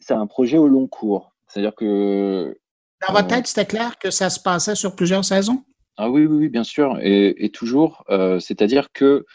[0.00, 1.32] C'est un projet au long cours.
[1.48, 2.58] C'est-à-dire que.
[3.06, 5.64] Dans votre tête, c'était clair que ça se passait sur plusieurs saisons?
[5.96, 8.04] Ah oui, oui, oui bien sûr, et, toujours.
[8.10, 9.26] Euh, C'est-à-dire que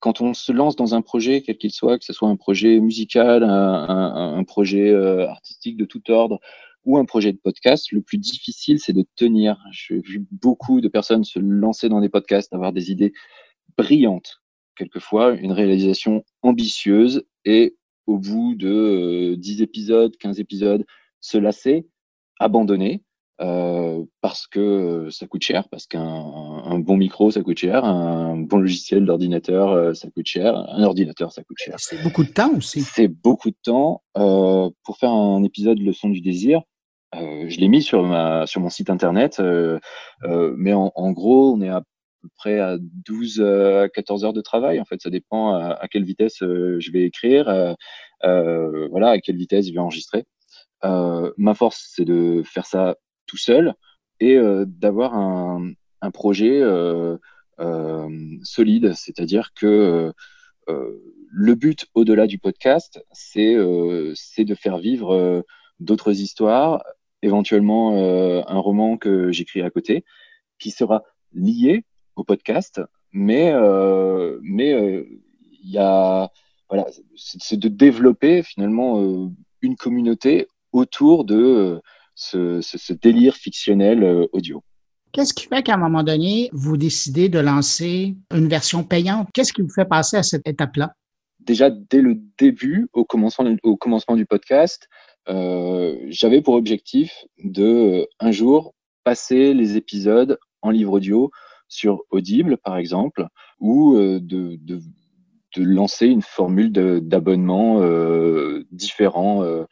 [0.00, 2.78] quand on se lance dans un projet, quel qu'il soit, que ce soit un projet
[2.78, 6.40] musical, un projet euh, artistique de tout ordre
[6.84, 9.58] ou un projet de podcast, le plus difficile, c'est de tenir.
[9.72, 13.12] J'ai vu beaucoup de personnes se lancer dans des podcasts, avoir des idées
[13.76, 14.42] brillantes,
[14.76, 20.84] quelquefois une réalisation ambitieuse, et au bout de euh, 10 épisodes, 15 épisodes,
[21.20, 21.86] se lasser,
[22.38, 23.02] abandonner,
[23.40, 28.58] euh, parce que ça coûte cher, parce qu'un bon micro ça coûte cher, un bon
[28.58, 31.74] logiciel d'ordinateur euh, ça coûte cher, un ordinateur ça coûte cher.
[31.78, 32.82] C'est beaucoup de temps aussi.
[32.82, 36.62] C'est beaucoup de temps euh, pour faire un épisode Leçon du désir.
[37.16, 39.80] Euh, je l'ai mis sur ma sur mon site internet, euh,
[40.56, 41.80] mais en, en, gros on est à
[42.22, 44.80] peu près à 12 à 14 heures de travail.
[44.80, 47.46] En fait, ça dépend à, à quelle vitesse je vais écrire,
[48.22, 50.24] voilà, à quelle vitesse je vais enregistrer.
[50.82, 52.94] ma force c'est de faire ça
[53.36, 53.74] seul
[54.20, 55.72] et euh, d'avoir un,
[56.12, 57.16] projet euh,
[57.60, 58.08] euh,
[58.42, 60.12] solide, c'est-à-dire que
[60.66, 65.42] le but au-delà du podcast, c'est de faire vivre
[65.80, 66.84] d'autres histoires,
[67.22, 67.96] éventuellement
[68.46, 70.04] un roman que j'écris à côté,
[70.58, 71.84] qui sera lié
[72.16, 73.54] au podcast, mais
[74.42, 75.06] mais
[75.62, 76.30] il y a
[76.68, 81.80] voilà, c'est de développer finalement une communauté autour de
[82.14, 84.62] ce, ce, ce délire fictionnel euh, audio.
[85.12, 89.28] Qu'est-ce qui fait qu'à un moment donné, vous décidez de lancer une version payante?
[89.32, 90.92] Qu'est-ce qui vous fait passer à cette étape-là?
[91.38, 94.88] Déjà, dès le début, au commencement, au commencement du podcast,
[95.28, 98.74] euh, j'avais pour objectif de, un jour,
[99.04, 101.30] passer les épisodes en livre audio
[101.68, 103.26] sur Audible, par exemple,
[103.60, 104.80] ou euh, de, de,
[105.56, 109.64] de, lancer une formule d'abonnement euh, différent euh,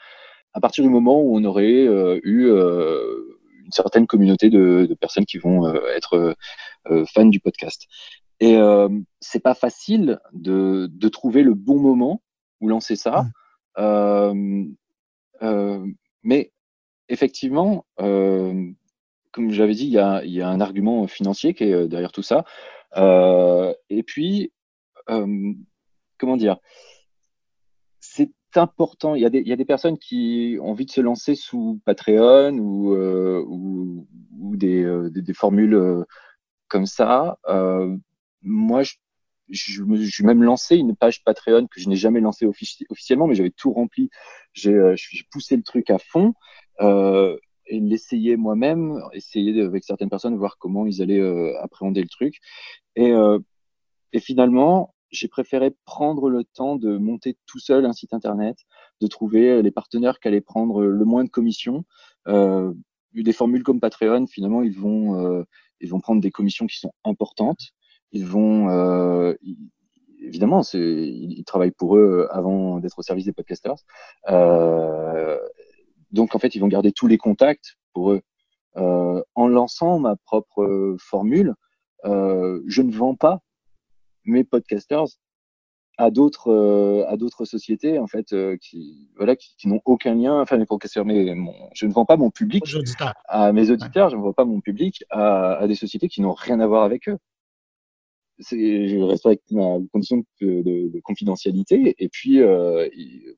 [0.55, 4.95] à partir du moment où on aurait euh, eu euh, une certaine communauté de, de
[4.95, 6.37] personnes qui vont euh, être
[7.15, 7.87] fans du podcast.
[8.41, 8.59] Et
[9.21, 12.23] c'est pas facile de, de, trouver le bon moment
[12.61, 13.25] où lancer ça.
[13.79, 14.75] Mmh.
[16.25, 16.53] mais
[17.09, 21.87] effectivement, comme j'avais dit, il y a, il y a un argument financier qui est
[21.87, 22.45] derrière tout ça.
[22.97, 24.53] Euh, et puis,
[25.11, 25.53] euh,
[26.19, 26.59] comment dire,
[28.01, 29.15] c'est important.
[29.15, 31.35] Il y, a des, il y a des personnes qui ont envie de se lancer
[31.35, 34.07] sous Patreon ou, euh, ou,
[34.39, 36.05] ou des, euh, des, formules euh,
[36.69, 37.39] comme ça.
[37.49, 37.97] Euh,
[38.43, 38.95] moi, je,
[39.49, 43.27] je, me, je même lancé une page Patreon que je n'ai jamais lancée offici officiellement,
[43.27, 44.11] mais j'avais tout rempli.
[44.53, 44.79] J'ai
[45.31, 46.35] poussé le truc à fond.
[46.81, 51.23] et l'essayer moi-même, essayer avec certaines personnes, voir comment ils allaient
[51.59, 52.39] appréhender le truc.
[52.97, 53.13] Et,
[54.13, 58.57] et finalement, j'ai préféré prendre le temps de monter tout seul un site internet,
[59.01, 61.85] de trouver les partenaires qui allaient prendre le moins de commissions.
[62.29, 62.73] Euh,
[63.15, 65.45] des formules comme Patreon, finalement, ils vont, euh,
[65.81, 67.73] ils vont prendre des commissions qui sont importantes.
[68.13, 69.35] Ils vont, euh,
[70.21, 73.77] évidemment, ils, travaillent pour eux avant d'être au service des podcasters.
[74.31, 75.39] Euh,
[76.11, 78.23] donc, en fait, ils vont garder tous les contacts pour eux.
[78.77, 81.55] Euh, en lançant ma propre formule,
[82.05, 83.41] je ne vends pas
[84.25, 85.07] mes podcasters
[85.99, 90.41] à d'autres euh, à d'autres sociétés en fait euh, qui voilà qui, n'ont aucun lien
[90.41, 91.35] enfin mes podcasters mais
[91.75, 92.65] je ne vends pas mon public
[93.27, 96.33] à mes auditeurs je ne vends pas mon public à, à des sociétés qui n'ont
[96.33, 97.19] rien à voir avec eux.
[98.39, 102.89] Je respecte ma condition de, de, confidentialité et puis euh,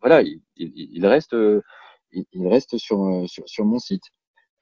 [0.00, 1.36] voilà il, il, reste
[2.12, 4.04] il, reste sur, sur, sur mon site.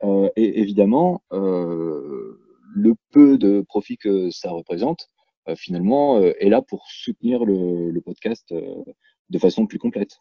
[0.03, 5.12] Et évidemment le peu de profit que ça représente euh,
[5.57, 8.83] finalement euh, est là pour soutenir le, podcast euh,
[9.31, 10.19] de façon plus complète.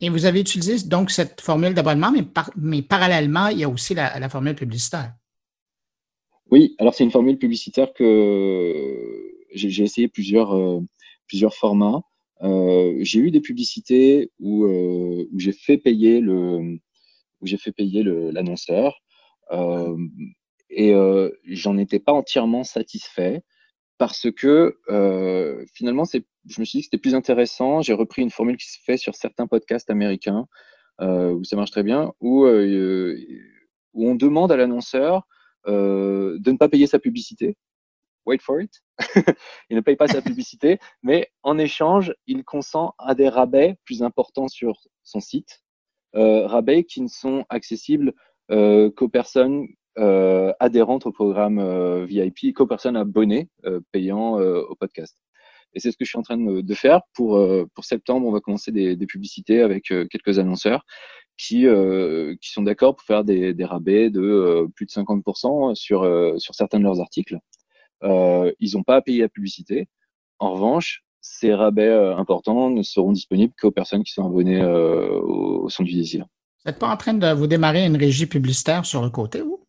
[0.00, 2.24] Et vous avez utilisé donc cette formule d'abonnement, mais,
[2.56, 5.14] mais, parallèlement, il y a aussi la, formule publicitaire.
[6.50, 10.54] Oui, alors c'est une formule publicitaire que j'ai essayé plusieurs,
[11.26, 12.02] plusieurs formats.
[12.42, 16.78] j'ai eu des publicités où, où j'ai fait payer le
[17.40, 19.02] où j'ai fait payer l'annonceur
[20.68, 20.92] et
[21.46, 23.42] j'en étais pas entièrement satisfait
[24.02, 27.82] parce que euh, finalement, je me suis dit que c'était plus intéressant.
[27.82, 30.48] J'ai repris une formule qui se fait sur certains podcasts américains
[31.00, 33.16] euh, où ça marche très bien, où, euh,
[33.92, 35.28] où on demande à l'annonceur
[35.68, 37.56] de ne pas payer sa publicité.
[38.26, 38.82] Wait for it.
[39.70, 44.02] il ne paye pas sa publicité, mais en échange, il consent à des rabais plus
[44.02, 45.62] importants sur son site,
[46.12, 48.14] rabais qui ne sont accessibles
[48.48, 55.18] qu'aux personnes euh, adhérente au programme euh, VIP, qu'aux personnes abonnées euh, payant au podcast.
[55.74, 57.00] Et c'est ce que je suis en train de, faire.
[57.14, 57.42] Pour,
[57.74, 60.84] pour septembre, on va commencer des, des publicités avec quelques annonceurs
[61.38, 61.66] qui,
[62.42, 66.02] qui sont d'accord pour faire des, des rabais de plus de 50% sur,
[66.38, 67.38] sur certains de leurs articles.
[68.02, 69.88] ils n'ont pas à payer la publicité.
[70.40, 75.68] En revanche, ces rabais importants ne seront disponibles qu'aux personnes qui sont abonnées au, au
[75.70, 76.26] Son du Désir.
[76.64, 79.62] Vous n'êtes pas en train de vous démarrer une régie publicitaire sur le côté, vous?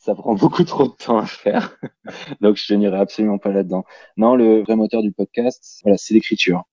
[0.00, 1.76] Ça prend beaucoup trop de temps à faire.
[2.40, 3.84] Donc, je n'irai absolument pas là-dedans.
[4.16, 6.64] Non, le vrai moteur du podcast, c'est l'écriture.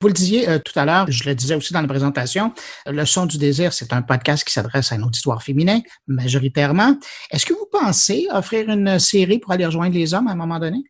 [0.00, 2.52] Vous le disiez euh, tout à l'heure, je le disais aussi dans la présentation,
[2.86, 6.96] Le Son du désir, c'est un podcast qui s'adresse à un auditoire féminin, majoritairement.
[7.30, 10.58] Est-ce que vous pensez offrir une série pour aller rejoindre les hommes à un moment
[10.58, 10.82] donné?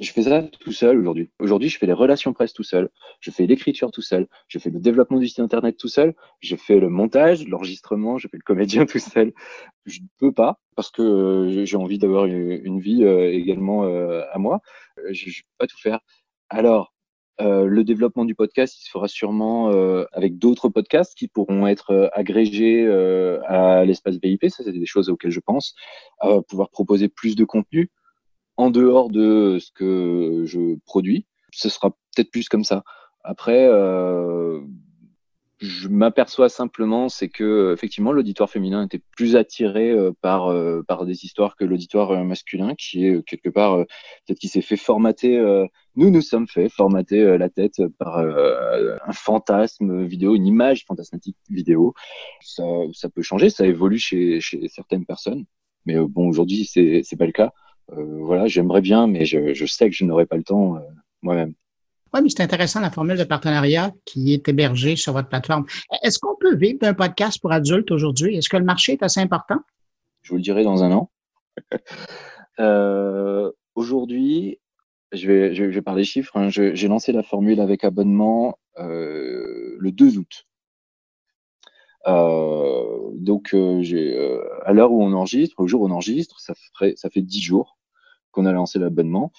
[0.00, 1.30] Je fais ça tout seul aujourd'hui.
[1.40, 2.88] Aujourd'hui, je fais les relations presse tout seul.
[3.20, 4.28] Je fais l'écriture tout seul.
[4.46, 6.14] Je fais le développement du site internet tout seul.
[6.38, 8.16] Je fais le montage, l'enregistrement.
[8.16, 9.32] Je fais le comédien tout seul.
[9.86, 14.22] Je ne peux pas parce que euh, j'ai envie d'avoir une, vie euh, également euh,
[14.30, 14.60] à moi.
[15.10, 15.98] Je ne peux pas tout faire.
[16.48, 16.92] Alors,
[17.40, 19.68] le développement du podcast, il se fera sûrement
[20.12, 22.84] avec d'autres podcasts qui pourront être agrégés
[23.46, 24.48] à l'espace VIP.
[24.48, 25.76] Ça, c'est des choses auxquelles je pense.
[26.48, 27.92] pouvoir proposer plus de contenu
[28.58, 31.26] en dehors de ce que je produis.
[31.52, 32.82] Ce sera peut-être plus comme ça.
[33.22, 34.60] Après, euh,
[35.60, 41.06] je m'aperçois simplement, c'est que effectivement l'auditoire féminin était plus attiré euh, par euh, par
[41.06, 43.76] des histoires que l'auditoire masculin, qui est quelque part
[44.26, 45.38] peut-être qui s'est fait formater.
[45.94, 51.94] nous nous sommes fait formater la tête par un fantasme vidéo, une image fantasmatique vidéo.
[52.40, 55.44] Ça, ça peut changer, ça évolue chez, chez certaines personnes,
[55.86, 57.52] mais bon aujourd'hui c'est c'est pas le cas.
[57.92, 60.80] Euh, voilà, j'aimerais bien, mais je, sais que je n'aurai pas le temps euh,
[61.22, 61.54] moi-même.
[62.14, 65.66] Oui, mais c'est intéressant la formule de partenariat qui est hébergée sur votre plateforme.
[66.02, 68.36] Est-ce qu'on peut vivre d'un podcast pour adultes aujourd'hui?
[68.36, 69.60] Est-ce que le marché est assez important?
[70.22, 71.10] Je vous le dirai dans un an.
[72.60, 74.58] euh, aujourd'hui,
[75.12, 76.36] je vais, je, vais parler chiffres.
[76.36, 76.48] Hein.
[76.48, 80.46] J'ai lancé la formule avec abonnement euh, le 2 août.
[82.06, 87.10] Euh, donc, à l'heure où on enregistre, au jour où on enregistre, ça, ferait, ça
[87.10, 87.77] fait 10 jours
[88.38, 89.32] qu'on a lancé l'abonnement.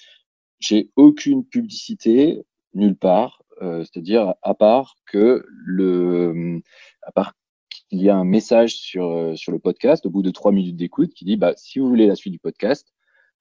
[0.59, 6.61] J'ai aucune publicité nulle part, euh, c'est-à-dire à part que le,
[7.03, 7.33] à part
[7.69, 10.75] qu'il y a un message sur euh, sur le podcast au bout de trois minutes
[10.75, 12.93] d'écoute qui dit bah si vous voulez la suite du podcast,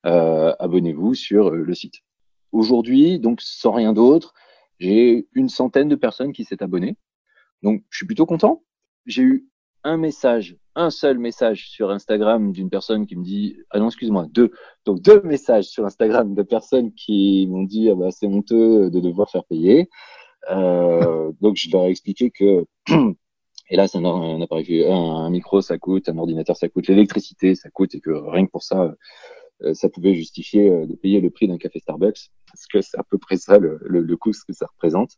[0.07, 1.97] euh, abonnez-vous sur le site.
[2.53, 4.35] Aujourd'hui, donc sans rien d'autre,
[4.79, 6.97] j'ai une centaine de personnes qui s'est abonnées.
[7.65, 8.63] Donc je suis plutôt content.
[9.07, 9.49] J'ai eu
[9.83, 14.27] un message un seul message sur Instagram d'une personne qui me dit ah non excuse-moi
[14.31, 14.53] deux
[14.87, 19.01] donc deux messages sur Instagram de personnes qui m'ont dit ah bah c'est honteux de
[19.01, 19.91] devoir faire payer
[20.51, 22.65] euh, donc je leur ai expliqué que
[23.71, 27.69] Et là, c'est un, appareil, un, micro, ça coûte, un ordinateur, ça coûte, l'électricité, ça
[27.69, 28.95] coûte, et que rien que pour ça,
[29.63, 32.99] euh, ça pouvait justifier euh, de payer le prix d'un café Starbucks, parce que c'est
[32.99, 35.13] à peu près ça le, le, le coût que ça représente.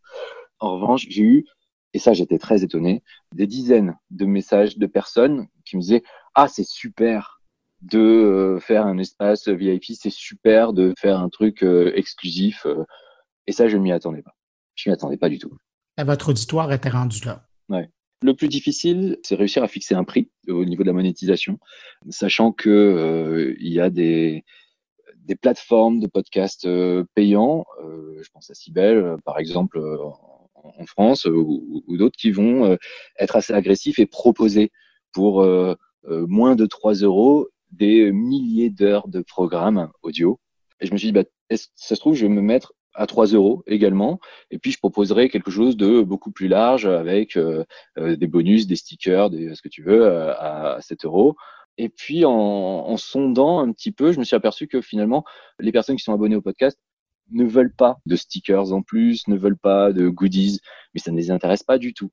[0.59, 1.47] En revanche, j'ai eu,
[1.95, 3.03] et ça j'étais très étonné,
[3.35, 6.03] des dizaines de messages de personnes qui me disaient
[6.35, 7.41] ah c'est super
[7.83, 11.63] de euh, faire un espace VIP, c'est super de faire un truc
[11.95, 12.67] exclusif,
[13.47, 14.35] et ça je m'y attendais pas.
[14.75, 15.57] Je m'y attendais pas du tout.
[15.99, 17.47] Et votre auditoire était rendu là.
[17.69, 17.91] Ouais.
[18.23, 21.59] Le plus difficile, c'est réussir à fixer un prix au niveau de la monétisation,
[22.11, 24.45] sachant que euh, il y a des,
[25.17, 27.65] des plateformes de podcasts euh, payants.
[27.83, 29.81] Euh, je pense à Sibel, par exemple,
[30.65, 32.77] en, France, ou, d'autres qui vont
[33.19, 34.71] être assez agressifs et proposer
[35.13, 35.45] pour
[36.05, 40.41] moins de 3 euros des milliers d'heures de programmes audio.
[40.81, 43.27] Et je me suis dit, bah, ça se trouve, je vais me mettre à 3
[43.27, 44.21] euros également.
[44.51, 47.65] Et puis, je proposerai quelque chose de beaucoup plus large avec euh,
[47.99, 51.37] euh, des bonus, des stickers, des, ce que tu veux, euh, à 7 euros.
[51.79, 55.25] Et puis, en, sondant un petit peu, je me suis aperçu que finalement,
[55.59, 56.79] les personnes qui sont abonnées au podcast
[57.31, 60.61] ne veulent pas de stickers en plus, ne veulent pas de goodies,
[60.95, 62.11] mais ça ne les intéresse pas du tout.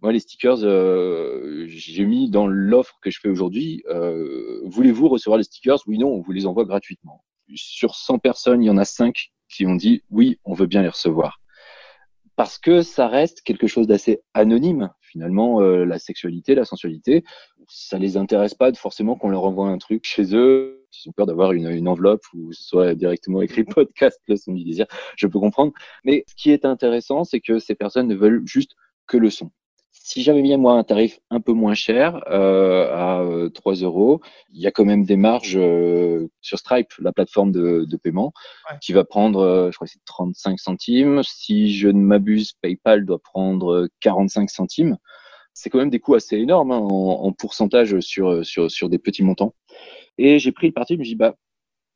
[0.00, 3.82] Moi, les stickers, euh, j'ai mis dans l'offre que je fais aujourd'hui.
[3.88, 5.78] Euh, Voulez-vous recevoir les stickers?
[5.86, 7.24] Oui, non, on vous les envoie gratuitement.
[7.54, 10.82] Sur 100 personnes, il y en a 5 qui ont dit oui, on veut bien
[10.82, 11.40] les recevoir.
[12.36, 14.90] Parce que ça reste quelque chose d'assez anonyme.
[15.00, 17.24] Finalement, euh, la sexualité, la sensualité,
[17.68, 20.86] ça les intéresse pas forcément qu'on leur envoie un truc chez eux.
[20.92, 24.52] Ils ont peur d'avoir une, une, enveloppe où ce soit directement écrit podcast, le son
[24.52, 24.86] du désir.
[25.16, 25.72] Je peux comprendre.
[26.04, 28.72] Mais ce qui est intéressant, c'est que ces personnes ne veulent juste
[29.06, 29.50] que le son.
[29.90, 34.20] Si j'avais mis moi un tarif un peu moins cher euh, à 3 euh, euros,
[34.52, 38.32] il y a quand même des marges euh, sur Stripe, la plateforme de, de paiement,
[38.80, 41.22] qui va prendre, euh, je crois que c'est 35 centimes.
[41.24, 44.96] Si je ne m'abuse, PayPal doit prendre 45 centimes.
[45.58, 48.98] C'est quand même des coûts assez énormes hein, en, en, pourcentage sur, sur, sur des
[48.98, 49.56] petits montants.
[50.16, 51.34] Et j'ai pris le parti, je me dis, bah,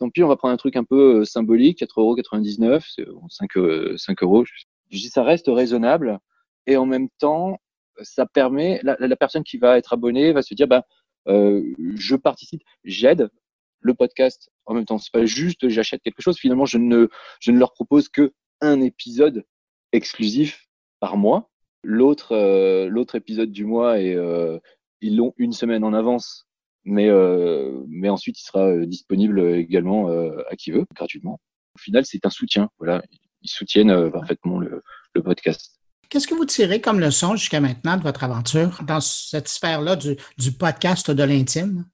[0.00, 3.50] tant pis, on va prendre un truc un peu symbolique, 4,99 euros, 5,
[3.96, 4.44] 5 euros.
[4.90, 6.18] Je dis, ça reste raisonnable.
[6.66, 7.58] Et en même temps,
[8.02, 10.84] ça permet, la, la, personne qui va être abonnée va se dire, bah,
[11.28, 11.62] euh,
[11.94, 13.30] je participe, j'aide
[13.78, 14.98] le podcast en même temps.
[14.98, 16.36] C'est pas juste j'achète quelque chose.
[16.36, 19.44] Finalement, je ne, je ne leur propose que un épisode
[19.92, 20.66] exclusif
[20.98, 21.51] par mois.
[21.82, 24.58] L'autre, euh, l'autre épisode du mois et euh,
[25.00, 26.46] ils l'ont une semaine en avance,
[26.84, 31.40] mais euh, mais ensuite il sera euh, disponible également euh, à qui veut gratuitement.
[31.74, 32.68] Au final, c'est un soutien.
[32.78, 33.02] Voilà,
[33.42, 34.82] ils soutiennent parfaitement le,
[35.14, 35.82] le podcast.
[36.12, 40.16] Qu'est-ce que vous tirez comme leçon jusqu'à maintenant de votre aventure dans cette sphère-là du,
[40.36, 41.86] du, podcast de l'intime?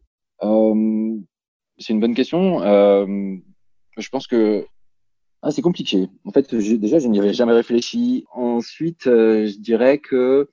[0.43, 1.17] Euh,
[1.79, 2.61] c'est une bonne question.
[2.63, 3.07] Euh,
[3.97, 4.67] je pense que
[5.43, 6.09] ah, c'est compliqué.
[6.25, 8.25] En fait, déjà, je n'y avais jamais réfléchi.
[8.33, 10.51] Ensuite, euh, je dirais que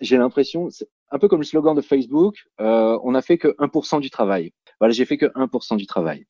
[0.00, 0.68] j'ai l'impression,
[1.10, 4.52] un peu comme le slogan de Facebook, euh, on n'a fait que 1% du travail.
[4.80, 6.26] Voilà, j'ai fait que 1% du travail.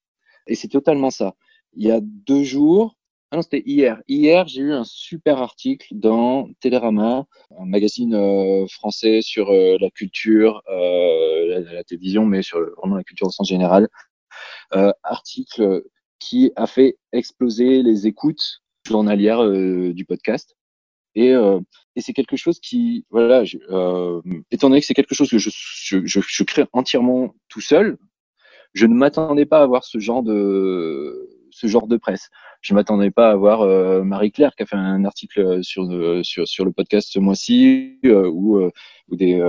[0.46, 1.34] Et c'est totalement ça.
[1.72, 2.96] Il y a deux jours,
[3.30, 4.00] ah non, c'était hier.
[4.08, 7.24] Hier, j'ai eu un super article dans Télérama,
[7.58, 13.30] un magazine euh, français sur la culture, la, télévision, mais sur vraiment la culture au
[13.30, 13.88] sens général.
[15.02, 15.82] Article
[16.18, 20.56] qui a fait exploser les écoutes journalières euh, du podcast.
[21.14, 23.56] Et, et c'est quelque chose qui, voilà, je,
[24.50, 27.96] étant donné que c'est quelque chose que je, je, je, crée entièrement tout seul,
[28.74, 32.28] je ne m'attendais pas à avoir ce genre de ce genre de presse.
[32.60, 35.88] Je m'attendais pas à voir euh, Marie-Claire qui a fait un article sur
[36.22, 38.70] sur, sur le podcast ce mois-ci euh, ou euh,
[39.08, 39.40] ou des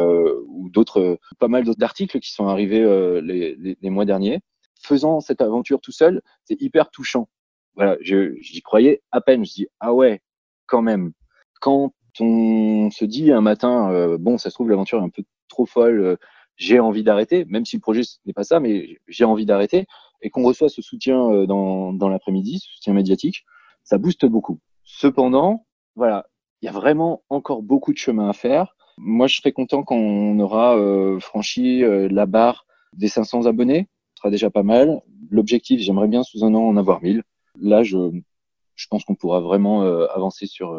[0.47, 2.82] ou d'autres pas mal d'autres articles qui sont arrivés
[3.21, 4.39] les, les, les, mois derniers.
[4.82, 7.30] Faisant cette aventure tout seul, c'est hyper touchant.
[7.76, 9.46] Voilà, j'y croyais à peine.
[9.46, 10.22] Je dis ah ouais,
[10.66, 11.12] quand même.
[11.62, 15.66] Quand on se dit un matin, bon, ça se trouve l'aventure est un peu trop
[15.66, 16.18] folle,
[16.56, 19.86] j'ai envie d'arrêter, même si le projet n'est pas ça, mais j'ai envie d'arrêter
[20.22, 23.46] et qu'on reçoit ce soutien euh, dans, dans l'après-midi, ce soutien médiatique,
[23.84, 24.60] ça booste beaucoup.
[24.84, 26.26] Cependant, voilà,
[26.62, 28.76] il y a vraiment encore beaucoup de chemin à faire.
[28.98, 33.88] Moi, je serais content quand on aura euh, franchi euh, la barre des 500 abonnés.
[34.18, 35.02] Sera déjà pas mal.
[35.30, 37.24] L'objectif, j'aimerais bien sous un an en avoir 1000.
[37.62, 38.12] Là, je,
[38.76, 40.74] je pense qu'on pourra vraiment euh, avancer sur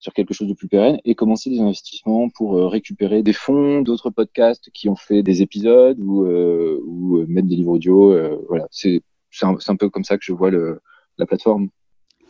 [0.00, 3.82] sur quelque chose de plus pérenne et commencer des investissements pour euh, récupérer des fonds
[3.82, 8.16] d'autres podcasts qui ont fait des épisodes ou, euh, ou euh, mettre des livres audio.
[8.48, 9.02] voilà, c'est
[9.42, 10.80] un, un, peu comme ça que je vois le,
[11.18, 11.68] la plateforme.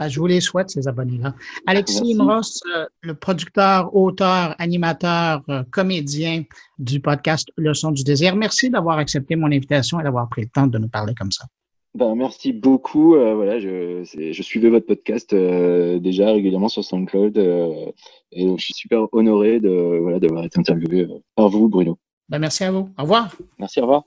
[0.01, 1.34] Ah, je vous les souhaite, ces abonnés-là.
[1.66, 2.40] Alexis Imros,
[3.03, 6.44] le producteur, auteur, animateur, comédien
[6.78, 8.34] du podcast Le son du désir.
[8.34, 11.44] Merci d'avoir accepté mon invitation et d'avoir pris le temps de nous parler comme ça.
[11.94, 13.16] Ben, merci beaucoup.
[13.16, 17.90] Euh, voilà, je, je, suivais votre podcast euh, déjà régulièrement sur SoundCloud euh,
[18.30, 21.98] et donc je suis super honoré de voilà d'avoir été interviewé par vous, Bruno.
[22.28, 22.88] Ben, merci à vous.
[22.96, 23.36] Au revoir.
[23.59, 24.05] Merci, au revoir.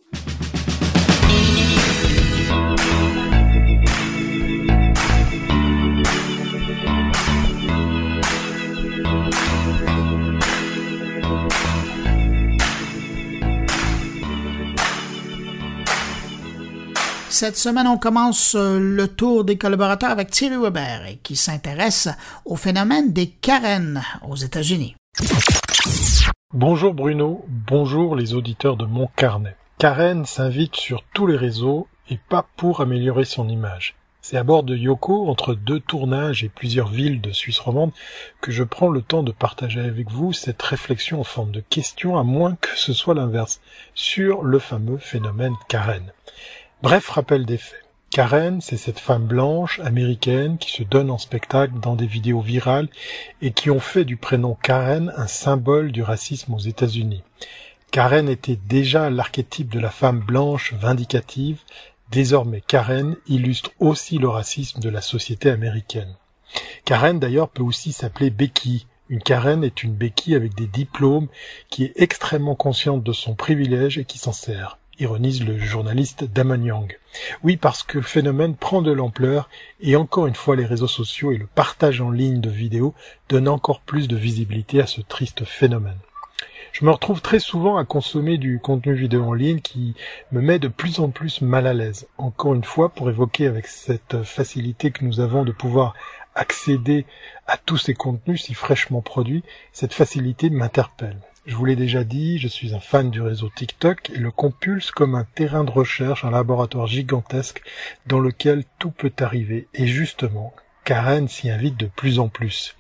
[17.34, 22.08] Cette semaine, on commence euh, le tour des collaborateurs avec Thierry Weber qui s'intéresse
[22.46, 24.96] au phénomène des Karen aux États-Unis.
[26.54, 29.56] Bonjour Bruno, bonjour les auditeurs de mon carnet.
[29.80, 33.96] Karen s'invite sur tous les réseaux et pas pour améliorer son image.
[34.22, 37.94] C'est à bord de Yoko, entre deux tournages et plusieurs villes de Suisse romande,
[38.42, 42.16] que je prends le temps de partager avec vous cette réflexion en forme de question,
[42.16, 43.60] à moins que ce soit l'inverse,
[43.96, 46.14] sur le fameux phénomène Karen.
[46.84, 47.80] Bref rappel des faits.
[48.12, 52.90] Karen, c'est cette femme blanche américaine qui se donne en spectacle dans des vidéos virales
[53.42, 57.24] et qui ont fait du prénom Karen un symbole du racisme aux États-Unis.
[57.92, 61.62] Karen était déjà l'archétype de la femme blanche vindicative.
[62.12, 66.18] Désormais, Karen illustre aussi le racisme de la société américaine.
[66.84, 68.88] Karen d'ailleurs peut aussi s'appeler Becky.
[69.08, 71.30] Une Karen est une Becky avec des diplômes
[71.70, 76.64] qui est extrêmement consciente de son privilège et qui s'en sert ironise le journaliste Damon
[76.64, 76.98] Young.
[77.44, 79.50] Oui, parce que le phénomène prend de l'ampleur
[79.82, 82.96] et encore une fois les réseaux sociaux et le partage en ligne de vidéos
[83.30, 86.00] donnent encore plus de visibilité à ce triste phénomène.
[86.72, 89.94] Je me retrouve très souvent à consommer du contenu vidéo en ligne qui
[90.32, 92.08] me met de plus en plus mal à l'aise.
[92.18, 95.94] Encore une fois, pour évoquer avec cette facilité que nous avons de pouvoir
[96.34, 97.06] accéder
[97.46, 101.20] à tous ces contenus si fraîchement produits, cette facilité m'interpelle.
[101.46, 104.92] Je vous l'ai déjà dit, je suis un fan du réseau TikTok et le compulse
[104.92, 107.62] comme un terrain de recherche, un laboratoire gigantesque
[108.08, 109.68] dans lequel tout peut arriver.
[109.74, 110.54] Et justement,
[110.86, 112.78] Karen s'y invite de plus en plus.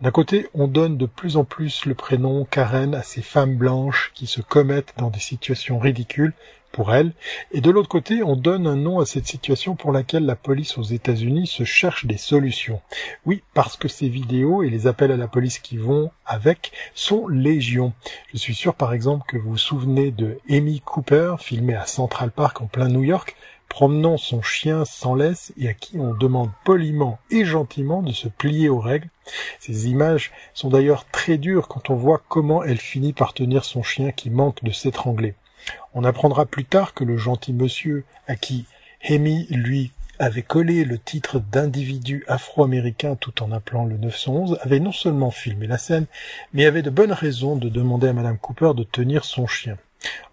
[0.00, 4.10] D'un côté, on donne de plus en plus le prénom Karen à ces femmes blanches
[4.14, 6.32] qui se commettent dans des situations ridicules
[6.72, 7.12] pour elle,
[7.52, 10.78] et de l'autre côté, on donne un nom à cette situation pour laquelle la police
[10.78, 12.80] aux États-Unis se cherche des solutions.
[13.26, 17.28] Oui, parce que ces vidéos et les appels à la police qui vont avec sont
[17.28, 17.92] légion.
[18.32, 22.30] Je suis sûr par exemple que vous vous souvenez de Amy Cooper, filmée à Central
[22.30, 23.36] Park en plein New York,
[23.68, 28.28] promenant son chien sans laisse et à qui on demande poliment et gentiment de se
[28.28, 29.08] plier aux règles.
[29.60, 33.82] Ces images sont d'ailleurs très dures quand on voit comment elle finit par tenir son
[33.82, 35.34] chien qui manque de s'étrangler.
[35.94, 38.66] On apprendra plus tard que le gentil monsieur à qui
[39.02, 44.92] Hemi lui avait collé le titre d'individu afro-américain tout en appelant le 911, avait non
[44.92, 46.06] seulement filmé la scène,
[46.52, 49.78] mais avait de bonnes raisons de demander à madame Cooper de tenir son chien.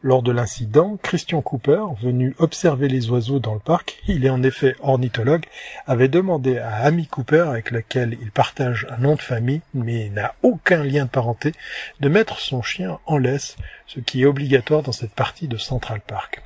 [0.02, 4.44] Lors de l'incident, Christian Cooper, venu observer les oiseaux dans le parc, il est en
[4.44, 5.46] effet ornithologue,
[5.88, 10.36] avait demandé à Amy Cooper, avec laquelle il partage un nom de famille, mais n'a
[10.44, 11.54] aucun lien de parenté,
[12.00, 13.56] de mettre son chien en laisse,
[13.88, 16.44] ce qui est obligatoire dans cette partie de Central Park.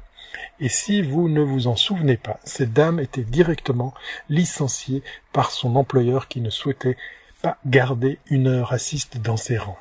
[0.61, 3.93] Et si vous ne vous en souvenez pas, cette dame était directement
[4.29, 5.03] licenciée
[5.33, 6.97] par son employeur qui ne souhaitait
[7.41, 9.77] pas garder une raciste dans ses rangs.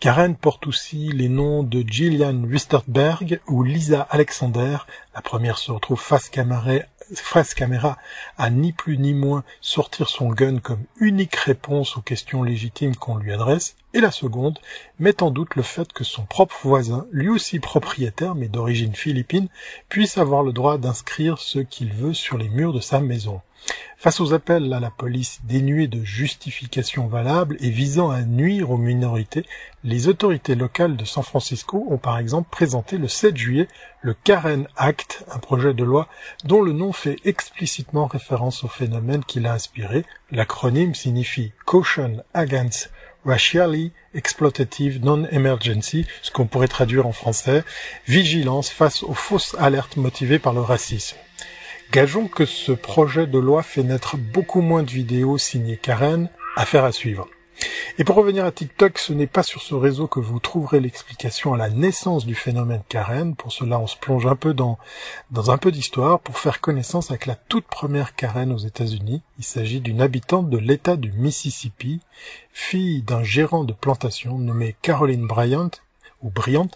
[0.00, 4.78] Karen porte aussi les noms de Gillian Wisterberg ou Lisa Alexander.
[5.14, 6.72] La première se retrouve face caméra,
[7.14, 7.98] face caméra
[8.36, 13.16] à ni plus ni moins sortir son gun comme unique réponse aux questions légitimes qu'on
[13.16, 13.76] lui adresse.
[13.92, 14.58] Et la seconde
[14.98, 19.48] met en doute le fait que son propre voisin, lui aussi propriétaire mais d'origine philippine,
[19.88, 23.40] puisse avoir le droit d'inscrire ce qu'il veut sur les murs de sa maison.
[23.96, 28.76] Face aux appels à la police dénués de justification valable et visant à nuire aux
[28.76, 29.46] minorités,
[29.82, 33.68] les autorités locales de San Francisco ont par exemple présenté le 7 juillet
[34.02, 36.08] le Karen Act, un projet de loi
[36.44, 40.04] dont le nom fait explicitement référence au phénomène qui l'a inspiré.
[40.30, 42.90] L'acronyme signifie Caution Against
[43.24, 47.64] Racially Exploitative Non-Emergency, ce qu'on pourrait traduire en français,
[48.06, 51.16] vigilance face aux fausses alertes motivées par le racisme.
[51.94, 56.82] Gageons que ce projet de loi fait naître beaucoup moins de vidéos signées Karen, affaire
[56.82, 57.28] à suivre.
[57.98, 61.54] Et pour revenir à TikTok, ce n'est pas sur ce réseau que vous trouverez l'explication
[61.54, 63.36] à la naissance du phénomène Karen.
[63.36, 64.76] Pour cela, on se plonge un peu dans,
[65.36, 69.22] un peu d'histoire pour faire connaissance avec la toute première Karen aux États-Unis.
[69.38, 72.00] Il s'agit d'une habitante de l'État du Mississippi,
[72.52, 75.70] fille d'un gérant de plantation nommé Caroline Bryant,
[76.22, 76.70] ou Bryant,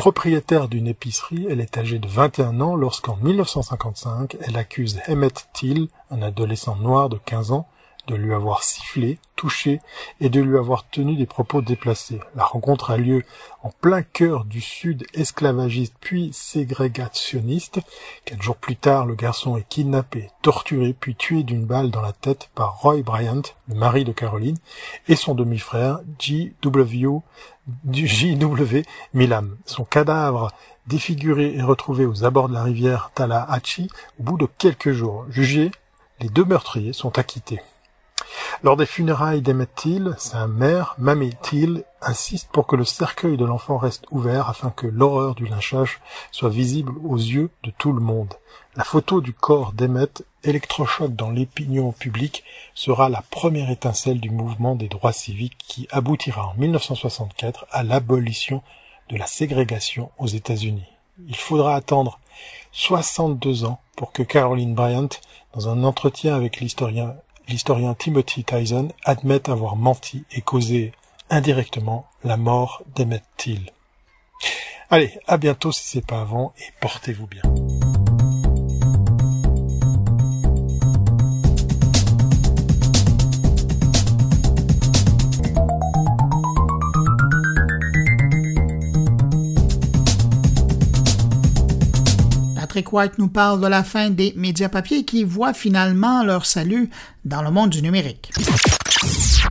[0.00, 5.88] Propriétaire d'une épicerie, elle est âgée de 21 ans lorsqu'en 1955, elle accuse Emmett Till,
[6.10, 7.68] un adolescent noir de 15 ans,
[8.10, 9.80] de lui avoir sifflé, touché
[10.20, 12.20] et de lui avoir tenu des propos déplacés.
[12.34, 13.22] La rencontre a lieu
[13.62, 17.80] en plein cœur du sud esclavagiste puis ségrégationniste.
[18.24, 22.12] Quatre jours plus tard, le garçon est kidnappé, torturé puis tué d'une balle dans la
[22.12, 24.58] tête par Roy Bryant, le mari de Caroline,
[25.08, 27.20] et son demi-frère J.W.
[27.90, 28.82] J.W.
[29.14, 29.56] Milam.
[29.66, 30.50] Son cadavre
[30.88, 33.88] défiguré et retrouvé aux abords de la rivière Tallahatchie
[34.18, 35.24] au bout de quelques jours.
[35.30, 35.70] Jugés,
[36.20, 37.60] les deux meurtriers sont acquittés.
[38.62, 39.70] Lors des funérailles d'Emmett
[40.18, 44.86] sa mère, Mamie Till, insiste pour que le cercueil de l'enfant reste ouvert afin que
[44.86, 46.00] l'horreur du lynchage
[46.30, 48.34] soit visible aux yeux de tout le monde.
[48.76, 54.76] La photo du corps d'Emmett, électrochoc dans l'opinion publique, sera la première étincelle du mouvement
[54.76, 58.62] des droits civiques qui aboutira en 1964 à l'abolition
[59.08, 60.86] de la ségrégation aux États-Unis.
[61.26, 62.20] Il faudra attendre
[62.72, 65.08] 62 ans pour que Caroline Bryant,
[65.54, 67.16] dans un entretien avec l'historien
[67.50, 70.92] l'historien Timothy Tyson admette avoir menti et causé
[71.30, 73.72] indirectement la mort d'Emmett Till.
[74.88, 77.42] Allez, à bientôt si c'est pas avant et portez-vous bien.
[92.92, 96.90] White nous parle de la fin des médias papiers qui voient finalement leur salut
[97.24, 98.30] dans le monde du numérique.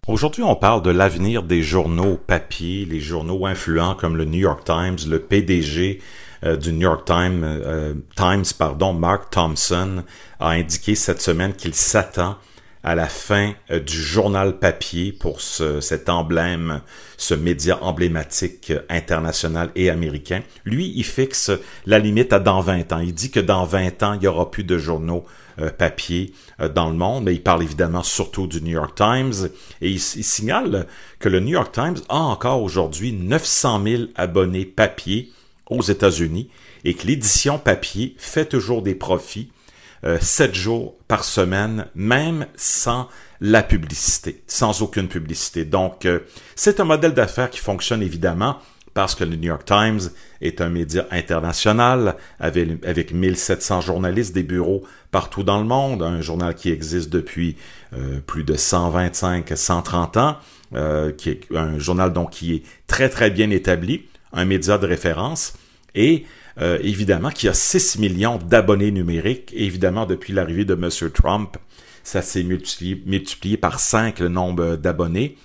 [0.08, 4.64] Aujourd'hui, on parle de l'avenir des journaux papier, les journaux influents comme le New York
[4.66, 6.02] Times, le PDG
[6.44, 10.04] euh, du New York Times, euh, Times, pardon, Mark Thompson,
[10.40, 12.38] a indiqué cette semaine qu'il s'attend
[12.84, 16.82] à la fin euh, du journal papier pour ce, cet emblème,
[17.18, 20.42] ce média emblématique euh, international et américain.
[20.66, 21.52] Lui, il fixe
[21.86, 23.00] la limite à dans 20 ans.
[23.00, 25.26] Il dit que dans 20 ans, il n'y aura plus de journaux
[25.60, 26.34] euh, papier
[26.74, 29.50] dans le monde, mais il parle évidemment surtout du New York Times
[29.82, 30.88] et il, il signale
[31.20, 35.32] que le New York Times a encore aujourd'hui 900 000 abonnés papier
[35.70, 36.50] aux États-Unis
[36.86, 39.52] et que l'édition papier fait toujours des profits
[40.06, 43.10] euh, sept jours par semaine, même sans
[43.41, 45.66] la publicité, sans aucune publicité.
[45.66, 46.20] Donc, euh,
[46.56, 48.58] c'est un modèle d'affaires qui fonctionne évidemment
[48.93, 50.00] parce que le New York Times
[50.41, 56.22] est un média international avec, avec 1700 journalistes, des bureaux partout dans le monde, un
[56.22, 57.56] journal qui existe depuis
[57.93, 60.38] euh, plus de 125, 130 ans,
[61.18, 65.54] qui est un journal donc qui est très très bien établi, un média de référence
[65.95, 66.26] et
[66.62, 69.51] euh, évidemment, qui a 6 millions d'abonnés numériques.
[69.55, 70.89] évidemment, depuis l'arrivée de M.
[71.12, 71.57] Trump,
[72.03, 75.38] ça s'est multiplié, par 5 le nombre d'abonnés.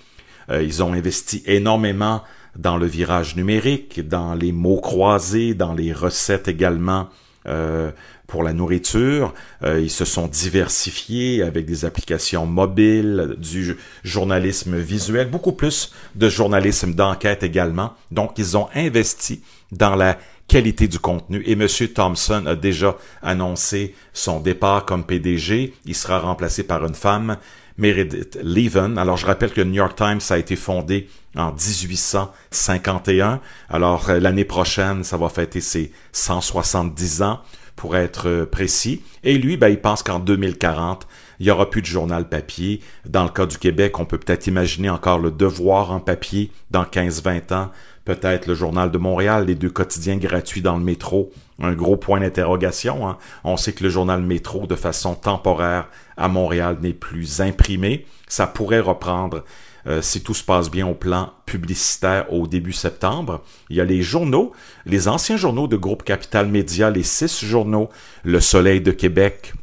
[0.49, 2.21] Euh, ils ont investi énormément
[2.57, 7.09] dans le virage numérique, dans les mots croisés, dans les recettes également
[7.47, 7.91] euh,
[8.27, 9.33] pour la nourriture.
[9.63, 16.93] ils se sont diversifiés avec des applications mobiles, du journalisme visuel, beaucoup plus de journalisme
[16.93, 17.93] d'enquête également.
[18.11, 20.17] Donc, ils ont investi dans la
[20.47, 21.41] qualité du contenu.
[21.45, 21.67] Et M.
[21.93, 25.73] Thompson a déjà annoncé son départ comme PDG.
[25.85, 27.37] Il sera remplacé par une femme,
[27.77, 28.97] Meredith Leven.
[28.97, 33.41] Alors, je rappelle que le New York Times a été fondé en 1851.
[33.69, 37.41] Alors, euh, l'année prochaine, ça va fêter ses 170 ans,
[37.75, 39.03] pour être euh, précis.
[39.23, 41.07] Et lui, ben, il pense qu'en 2040,
[41.39, 42.79] il y aura plus de journal papier.
[43.05, 46.83] Dans le cas du Québec, on peut peut-être imaginer encore le devoir en papier dans
[46.83, 47.71] 15-20 ans
[48.05, 51.31] peut-être le Journal de Montréal, les deux quotidiens gratuits dans le métro,
[51.61, 53.07] un gros point d'interrogation.
[53.07, 53.17] Hein.
[53.43, 58.05] On sait que le journal Métro, de façon temporaire à Montréal, n'est plus imprimé.
[58.27, 59.43] Ça pourrait reprendre
[59.87, 63.41] euh, si tout se passe bien au plan publicitaire au début septembre.
[63.69, 64.51] Il y a les journaux,
[64.85, 67.89] les anciens journaux de groupe Capital Média, les six journaux,
[68.23, 69.53] Le Soleil de Québec,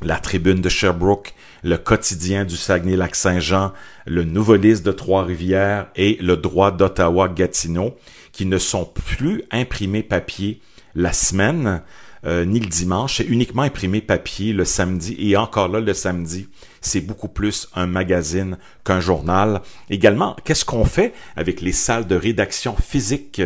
[0.00, 3.72] La Tribune de Sherbrooke, le quotidien du Saguenay-Lac-Saint-Jean,
[4.06, 7.96] le Nouveau-Lys de Trois-Rivières et le droit d'Ottawa-Gatineau,
[8.32, 10.60] qui ne sont plus imprimés papier
[10.94, 11.82] la semaine,
[12.24, 16.48] euh, ni le dimanche, c'est uniquement imprimé papier le samedi, et encore là, le samedi,
[16.80, 19.60] c'est beaucoup plus un magazine qu'un journal.
[19.90, 23.42] Également, qu'est-ce qu'on fait avec les salles de rédaction physiques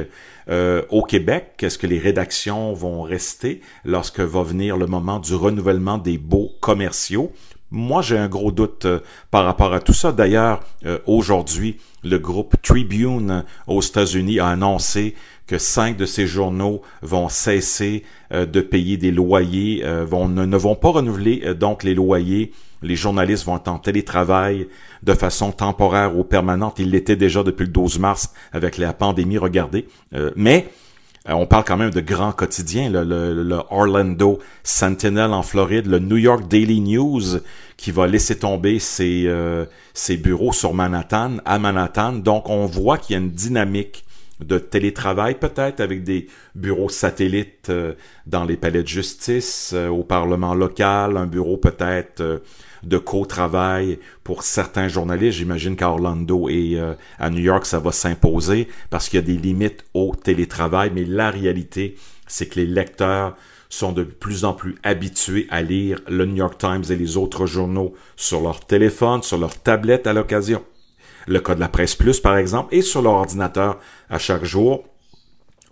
[0.51, 1.55] euh, au Québec?
[1.63, 6.53] Est-ce que les rédactions vont rester lorsque va venir le moment du renouvellement des baux
[6.61, 7.33] commerciaux?
[7.73, 9.01] Moi, j'ai un gros doute euh,
[9.31, 10.13] par rapport à tout ça.
[10.13, 15.15] D'ailleurs, euh, aujourd'hui, le groupe Tribune euh, aux États-Unis a annoncé
[15.49, 18.03] que cinq de ces journaux vont cesser
[18.33, 22.51] de payer des loyers, vont, ne, vont pas renouveler donc les loyers.
[22.83, 24.67] Les journalistes vont être en télétravail
[25.05, 26.81] de façon temporaire ou permanente.
[26.81, 29.87] Ils l'étaient déjà depuis le 12 mars avec la pandémie, regardez.
[30.35, 30.69] mais
[31.29, 35.99] Euh, on parle quand même de grands quotidiens, le, le, Orlando Sentinel en Floride, le
[35.99, 37.41] New York Daily News
[37.77, 42.13] qui va laisser tomber ses, euh, ses bureaux sur Manhattan, à Manhattan.
[42.13, 44.06] Donc on voit qu'il y a une dynamique
[44.41, 47.95] de télétravail peut-être avec des bureaux satellites euh,
[48.27, 52.43] dans les palais de justice, au Parlement local, un bureau peut-être
[52.87, 55.39] de co-travail pour certains journalistes.
[55.39, 59.27] J'imagine qu'à Orlando et euh, à New York, ça va s'imposer parce qu'il y a
[59.27, 60.91] des limites au télétravail.
[60.95, 63.37] Mais la réalité, c'est que les lecteurs
[63.69, 67.47] sont de plus en plus habitués à lire le New York Times et les autres
[67.47, 70.65] journaux sur leur téléphone, sur leur tablette à l'occasion.
[71.27, 73.79] Le cas de la presse plus, par exemple, et sur leur ordinateur
[74.11, 74.85] à chaque jour.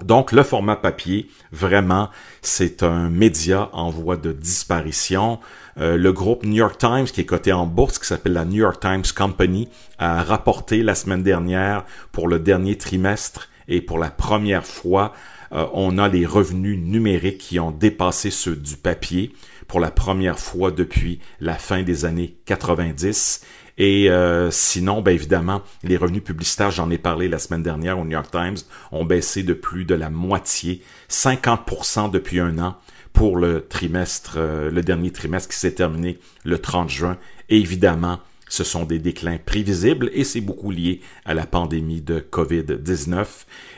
[0.03, 2.11] Donc, le format papier, vraiment,
[2.43, 5.39] c'est un média en voie de disparition.
[5.79, 8.57] Euh, le groupe New York Times, qui est coté en bourse, qui s'appelle la New
[8.57, 14.11] York Times Company, a rapporté la semaine dernière pour le dernier trimestre et pour la
[14.11, 15.13] première fois,
[15.53, 19.33] euh, on a les revenus numériques qui ont dépassé ceux du papier
[19.69, 23.43] pour la première fois depuis la fin des années 90.
[23.79, 28.05] Et euh, sinon, ben évidemment, les revenus publicitaires, j'en ai parlé la semaine dernière au
[28.05, 28.57] New York Times,
[28.93, 32.77] ont baissé de plus de la moitié, 50% depuis un an
[33.13, 37.19] pour le trimestre, euh, le dernier trimestre qui s'est terminé le 30 juin.
[37.49, 42.21] Et évidemment, ce sont des déclins prévisibles et c'est beaucoup lié à la pandémie de
[42.21, 43.27] COVID-19.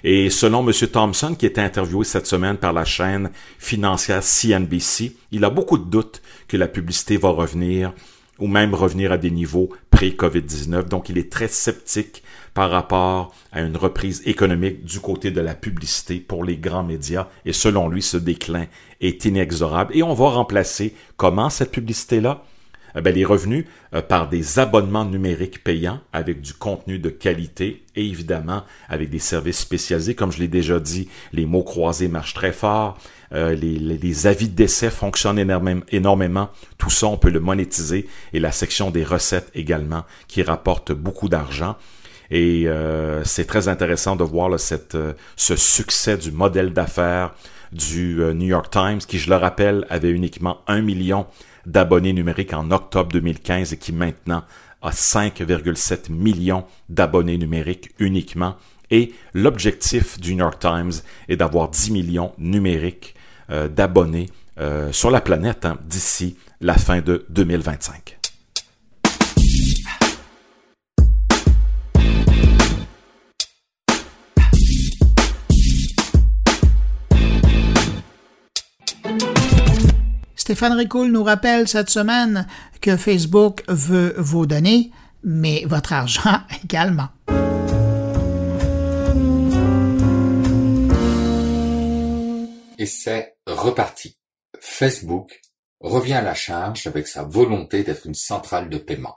[0.04, 0.72] Et selon M.
[0.88, 5.88] Thompson, qui était interviewé cette semaine par la chaîne financière CNBC, il a beaucoup de
[5.88, 7.92] doutes que la publicité va revenir
[8.38, 10.88] ou même revenir à des niveaux pré-COVID-19.
[10.88, 12.22] Donc, il est très sceptique
[12.54, 17.28] par rapport à une reprise économique du côté de la publicité pour les grands médias.
[17.44, 18.66] Et selon lui, ce déclin
[19.00, 19.96] est inexorable.
[19.96, 22.42] Et on va remplacer comment cette publicité-là?
[22.96, 28.06] Eh les revenus euh, par des abonnements numériques payants avec du contenu de qualité et
[28.06, 30.14] évidemment avec des services spécialisés.
[30.14, 32.96] Comme je l'ai déjà dit, les mots croisés marchent très fort.
[33.32, 35.38] Euh, les, avis d'essai fonctionnent
[35.90, 36.48] énormément.
[36.78, 38.08] Tout ça, on peut le monétiser.
[38.32, 41.76] Et la section des recettes également, qui rapporte beaucoup d'argent.
[42.30, 44.96] Et euh, c'est très intéressant de voir cette,
[45.36, 47.34] ce succès du modèle d'affaires
[47.72, 51.26] du New York Times, qui, je le rappelle, avait uniquement un million
[51.66, 54.44] d'abonnés numériques en octobre 2015 et qui maintenant
[54.82, 58.56] a 5,7 millions d'abonnés numériques uniquement.
[58.90, 60.92] Et l'objectif du New York Times
[61.28, 63.14] est d'avoir 10 millions numériques
[63.50, 68.15] euh, d'abonnés euh, sur la planète hein, d'ici la fin de 2025.
[80.46, 82.46] Stéphane Ricoul nous rappelle cette semaine
[82.80, 84.92] que Facebook veut vos données,
[85.24, 87.08] mais votre argent également.
[92.78, 94.18] Et c'est reparti.
[94.60, 95.40] Facebook
[95.80, 99.16] revient à la charge avec sa volonté d'être une centrale de paiement.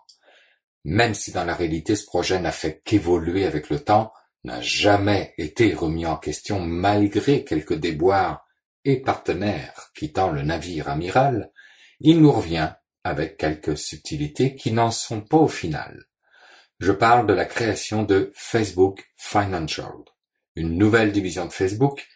[0.84, 4.12] Même si dans la réalité ce projet n'a fait qu'évoluer avec le temps,
[4.46, 8.49] n'a jamais été remis en question malgré quelques déboires
[8.90, 11.52] et partenaires quittant le navire amiral,
[12.00, 12.74] il nous revient
[13.04, 16.06] avec quelques subtilités qui n'en sont pas au final.
[16.80, 19.92] Je parle de la création de Facebook Financial,
[20.56, 22.08] une nouvelle division de Facebook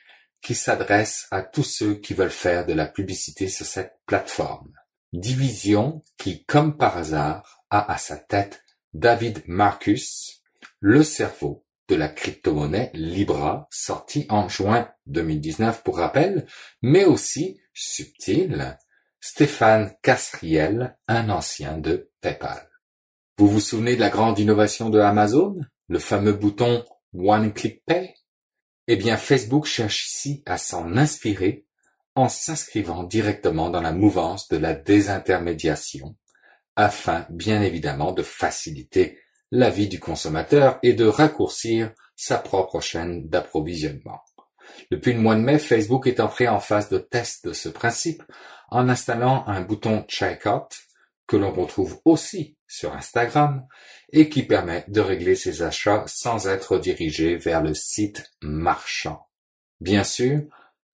[0.41, 4.73] qui s'adresse à tous ceux qui veulent faire de la publicité sur cette plateforme.
[5.13, 8.63] Division qui, comme par hasard, a à sa tête
[8.93, 10.43] David Marcus,
[10.79, 16.45] le cerveau de la crypto-monnaie Libra, sortie en juin 2019 pour rappel,
[16.81, 18.77] mais aussi, subtil,
[19.19, 22.69] Stéphane Casriel, un ancien de PayPal.
[23.37, 28.13] Vous vous souvenez de la grande innovation de Amazon, le fameux bouton One Click Pay?
[28.87, 31.65] Eh bien, Facebook cherche ici à s'en inspirer
[32.15, 36.15] en s'inscrivant directement dans la mouvance de la désintermédiation,
[36.75, 39.19] afin bien évidemment de faciliter
[39.55, 44.19] la vie du consommateur et de raccourcir sa propre chaîne d'approvisionnement.
[44.89, 48.23] Depuis le mois de mai, Facebook est entré en phase de test de ce principe
[48.69, 50.69] en installant un bouton Checkout
[51.27, 53.63] que l'on retrouve aussi sur Instagram
[54.11, 59.27] et qui permet de régler ses achats sans être dirigé vers le site marchand.
[59.79, 60.41] Bien sûr,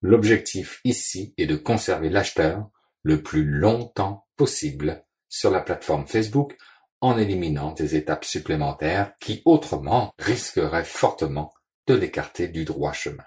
[0.02, 2.70] l'objectif ici est de conserver l'acheteur
[3.04, 6.58] le plus longtemps possible sur la plateforme Facebook
[7.02, 11.54] en éliminant des étapes supplémentaires qui autrement risqueraient fortement
[11.88, 13.24] de l'écarter du droit chemin.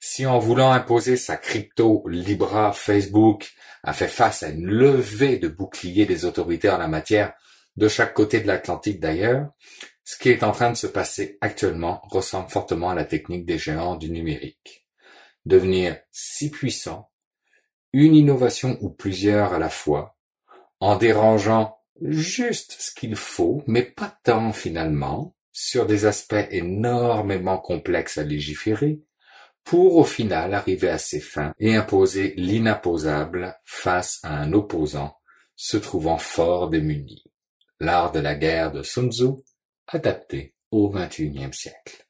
[0.00, 3.52] Si en voulant imposer sa crypto Libra, Facebook
[3.84, 7.34] a fait face à une levée de boucliers des autorités en la matière
[7.76, 9.50] de chaque côté de l'Atlantique d'ailleurs,
[10.04, 13.58] ce qui est en train de se passer actuellement ressemble fortement à la technique des
[13.58, 14.86] géants du numérique.
[15.44, 17.10] devenir si puissant,
[17.92, 20.16] une innovation ou plusieurs à la fois,
[20.80, 28.18] en dérangeant juste ce qu'il faut, mais pas tant finalement, sur des aspects énormément complexes
[28.18, 29.00] à légiférer,
[29.64, 35.16] pour au final arriver à ses fins et imposer l'inimposable face à un opposant
[35.54, 37.24] se trouvant fort démuni.
[37.78, 39.28] L'art de la guerre de Sun Tzu,
[39.86, 42.06] adapté au XXIe siècle.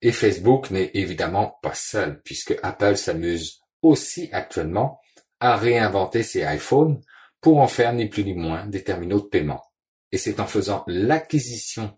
[0.00, 5.00] Et Facebook n'est évidemment pas seul, puisque Apple s'amuse aussi actuellement
[5.40, 7.00] à réinventer ses iPhones
[7.44, 9.62] pour en faire ni plus ni moins des terminaux de paiement.
[10.12, 11.94] Et c'est en faisant l'acquisition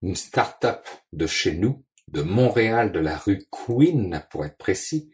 [0.00, 5.10] d'une start-up de chez nous, de Montréal, de la rue Queen pour être précis,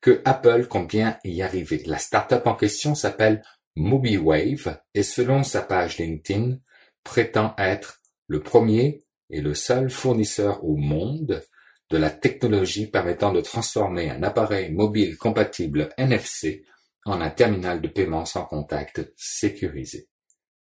[0.00, 1.82] que Apple compte bien y arriver.
[1.84, 3.42] La start-up en question s'appelle
[3.76, 6.56] MobiWave et selon sa page LinkedIn,
[7.04, 11.44] prétend être le premier et le seul fournisseur au monde
[11.90, 16.64] de la technologie permettant de transformer un appareil mobile compatible NFC
[17.08, 20.08] en un terminal de paiement sans contact sécurisé.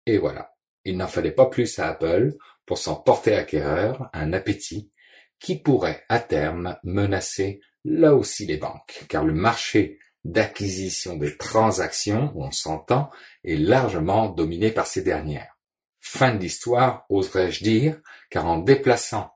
[0.06, 0.54] Et voilà,
[0.86, 2.36] il n'en fallait pas plus à Apple
[2.66, 4.92] pour s'en porter acquéreur un appétit
[5.40, 12.34] qui pourrait à terme menacer là aussi les banques, car le marché d'acquisition des transactions,
[12.36, 13.10] on s'entend,
[13.44, 15.58] est largement dominé par ces dernières.
[16.00, 19.32] Fin de l'histoire, oserais-je dire, car en déplaçant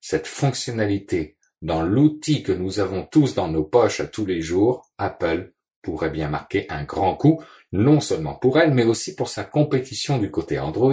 [0.00, 4.90] cette fonctionnalité dans l'outil que nous avons tous dans nos poches à tous les jours,
[4.98, 9.44] Apple pourrait bien marquer un grand coup, non seulement pour elle, mais aussi pour sa
[9.44, 10.92] compétition du côté Android,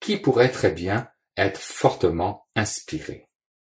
[0.00, 3.28] qui pourrait très bien être fortement inspirée.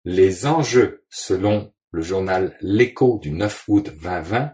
[0.03, 4.53] Les enjeux, selon le journal L'écho du 9 août 2020,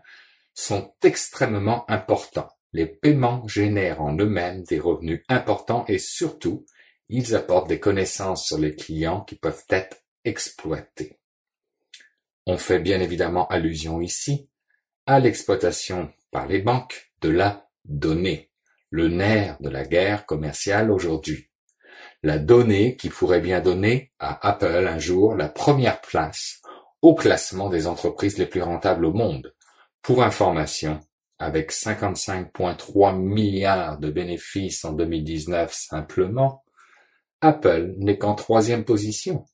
[0.54, 2.50] sont extrêmement importants.
[2.74, 6.66] Les paiements génèrent en eux-mêmes des revenus importants et surtout,
[7.10, 11.18] ils apportent des connaissances sur les clients qui peuvent être exploités.
[12.46, 14.50] On fait bien évidemment allusion ici
[15.08, 18.52] à l'exploitation par les banques de la donnée,
[18.90, 21.50] le nerf de la guerre commerciale aujourd'hui.
[22.24, 26.62] La donnée qui pourrait bien donner à Apple un jour la première place
[27.02, 29.54] au classement des entreprises les plus rentables au monde.
[30.02, 31.00] Pour information,
[31.40, 36.66] avec 55,3 milliards de bénéfices en 2019 simplement,
[37.40, 39.46] Apple n'est qu'en troisième position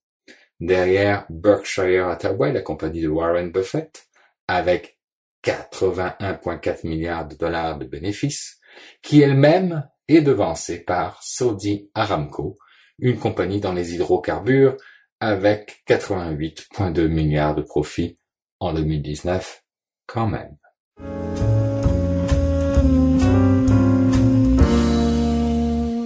[0.59, 4.07] derrière Berkshire Hathaway, la compagnie de Warren Buffett,
[4.47, 4.97] avec
[5.43, 8.59] 81,4 milliards de dollars de bénéfices,
[9.01, 12.57] qui elle-même est devancée par Saudi Aramco,
[12.99, 14.77] une compagnie dans les hydrocarbures
[15.19, 18.17] avec 88,2 milliards de profits
[18.59, 19.63] en 2019
[20.05, 20.57] quand même.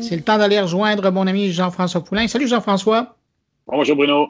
[0.01, 2.27] C'est le temps d'aller rejoindre mon ami Jean-François Poulain.
[2.27, 3.17] Salut Jean-François.
[3.67, 4.29] Bonjour Bruno.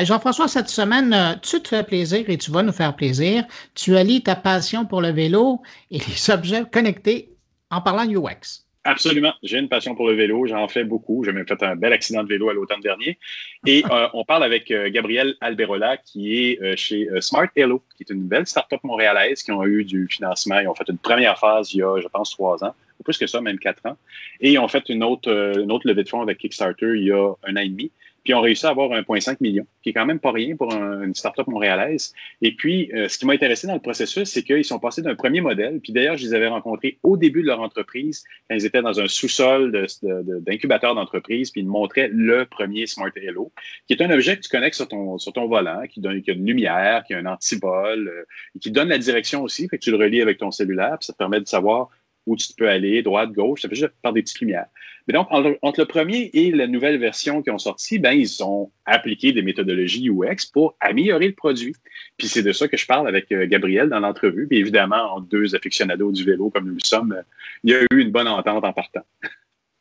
[0.00, 3.44] Jean-François, cette semaine, euh, tu te fais plaisir et tu vas nous faire plaisir.
[3.74, 5.60] Tu allies ta passion pour le vélo
[5.90, 7.30] et les objets connectés
[7.70, 8.64] en parlant UX.
[8.84, 9.32] Absolument.
[9.44, 10.46] J'ai une passion pour le vélo.
[10.46, 11.22] J'en fais beaucoup.
[11.24, 13.16] J'ai même fait un bel accident de vélo à l'automne dernier.
[13.64, 18.12] Et euh, on parle avec euh, Gabriel Alberola, qui est chez Smart Hello, qui est
[18.12, 20.58] une belle start-up montréalaise qui ont eu du financement.
[20.58, 23.18] Ils ont fait une première phase il y a, je pense, trois ans, ou plus
[23.18, 23.96] que ça, même quatre ans.
[24.40, 27.12] Et ils ont fait une autre, une autre levée de fonds avec Kickstarter il y
[27.12, 27.92] a un an et demi.
[28.24, 31.14] Puis on réussi à avoir 1,5 million, qui est quand même pas rien pour une
[31.14, 32.12] start-up montréalaise.
[32.40, 35.14] Et puis, euh, ce qui m'a intéressé dans le processus, c'est qu'ils sont passés d'un
[35.14, 35.80] premier modèle.
[35.80, 39.00] Puis d'ailleurs, je les avais rencontrés au début de leur entreprise, quand ils étaient dans
[39.00, 43.52] un sous-sol d'incubateur d'entreprise, puis ils montraient le premier Smart Hello,
[43.86, 46.30] qui est un objet que tu connectes sur ton, sur ton volant, qui, donne, qui
[46.30, 49.68] a une lumière, qui a un antivol, euh, et qui donne la direction aussi.
[49.68, 51.90] Fait que tu le relis avec ton cellulaire, puis ça te permet de savoir
[52.26, 54.66] où tu peux aller, droite, gauche, ça fait juste par des petites lumières.
[55.06, 58.70] Mais donc, entre le premier et la nouvelle version qui ont sorti, ben, ils ont
[58.86, 61.74] appliqué des méthodologies UX pour améliorer le produit.
[62.16, 64.46] Puis c'est de ça que je parle avec euh, Gabriel dans l'entrevue.
[64.46, 67.22] Puis évidemment, en deux aficionados du vélo comme nous sommes, euh,
[67.64, 69.02] il y a eu une bonne entente en partant.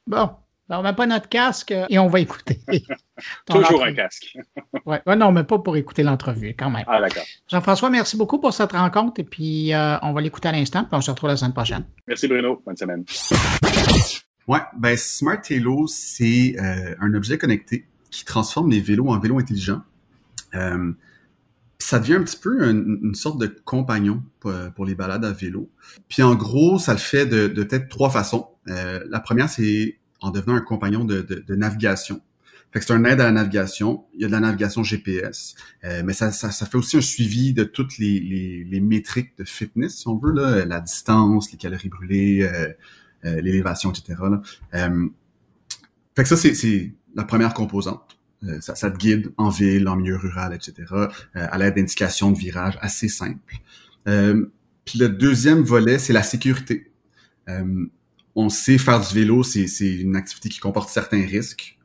[0.08, 0.32] Bon,
[0.80, 2.60] on met pas notre casque et on va écouter.
[3.46, 4.38] Toujours un casque.
[4.86, 6.84] Oui, ouais, non, mais pas pour écouter l'entrevue, quand même.
[6.88, 7.24] Ah, d'accord.
[7.48, 10.94] Jean-François, merci beaucoup pour cette rencontre et puis euh, on va l'écouter à l'instant, puis
[10.94, 11.86] on se retrouve la semaine prochaine.
[12.08, 12.64] Merci Bruno.
[12.66, 13.06] Bonne semaine.
[14.48, 19.38] Ouais, ben Smart Halo, c'est euh, un objet connecté qui transforme les vélos en vélos
[19.38, 19.82] intelligents.
[20.56, 20.92] Euh,
[21.78, 25.70] ça devient un petit peu une, sorte de compagnon pour, les balades à vélo.
[26.10, 28.48] Puis en gros, ça le fait de, de peut-être trois façons.
[28.66, 32.22] la première, c'est en devenant un compagnon de, de, navigation.
[32.72, 34.06] Fait que c'est un aide à la navigation.
[34.14, 37.02] Il y a de la navigation GPS, euh, mais ça, ça, ça, fait aussi un
[37.02, 41.52] suivi de toutes les, les, les, métriques de fitness, si on veut, là, la distance,
[41.52, 42.70] les calories brûlées, euh,
[43.26, 44.20] euh l'élévation, etc.
[44.22, 44.42] Là.
[44.76, 45.10] Euh,
[46.16, 48.18] fait que ça, c'est la première composante.
[48.62, 50.94] ça, ça, te guide en ville, en milieu rural, etc.
[51.34, 53.56] à l'aide d'indications de virage assez simples.
[54.06, 56.92] puis le deuxième volet, c'est la sécurité.
[58.36, 61.78] On sait faire du vélo, c'est une activité qui comporte certains risques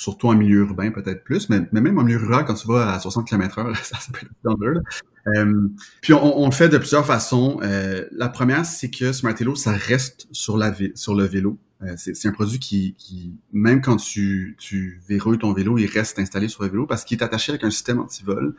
[0.00, 2.98] surtout en milieu urbain peut-être plus, mais, même en milieu rural, quand tu vas à
[2.98, 4.82] 60 km heure, ça, ça peut être dangereux.
[5.26, 5.68] Euh,
[6.00, 7.60] puis on, le fait de plusieurs façons.
[7.62, 11.58] Euh, la première, c'est que Smartello, ça reste sur, le vélo.
[11.82, 16.18] Euh, c'est un produit qui, qui, même quand tu, tu verrouilles ton vélo, il reste
[16.18, 18.54] installé sur le vélo parce qu'il est attaché avec un système anti-vol.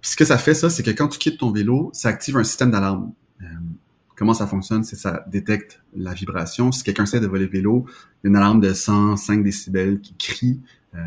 [0.00, 2.36] Puis ce que ça fait, ça, c'est que quand tu quittes ton vélo, ça active
[2.36, 3.12] un système d'alarme.
[4.22, 6.70] Comment ça fonctionne, c'est ça détecte la vibration.
[6.70, 7.92] Si quelqu'un essaie de voler le vélo, il
[8.22, 10.60] y a une alarme de 105 décibels qui crie.
[10.94, 10.98] Euh,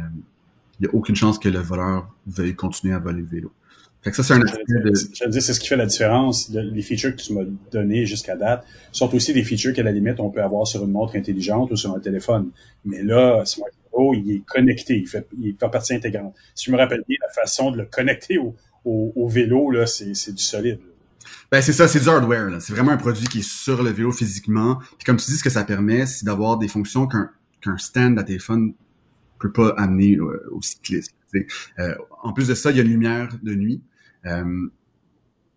[0.78, 3.54] il n'y a aucune chance que le voleur veuille continuer à voler le vélo.
[4.02, 4.92] Fait que ça, c'est un aspect de...
[5.14, 6.50] Je veux dire, c'est ce qui fait la différence.
[6.50, 10.20] Les features que tu m'as données jusqu'à date sont aussi des features qu'à la limite,
[10.20, 12.50] on peut avoir sur une montre intelligente ou sur un téléphone.
[12.84, 14.98] Mais là, Smart Hero, il est connecté.
[14.98, 16.36] Il fait, il fait partie intégrante.
[16.54, 19.86] Si je me rappelle bien, la façon de le connecter au, au, au vélo, là,
[19.86, 20.80] c'est du solide.
[21.52, 22.62] Ben c'est ça, c'est du hardware.
[22.62, 24.78] C'est vraiment un produit qui est sur le vélo physiquement.
[24.98, 27.30] Puis comme tu dis, ce que ça permet, c'est d'avoir des fonctions qu'un
[27.62, 28.74] qu'un stand à téléphone
[29.40, 31.16] peut pas amener euh, au cycliste.
[31.80, 33.84] Euh, en plus de ça, il y a lumière de nuit.
[34.26, 34.70] Euh,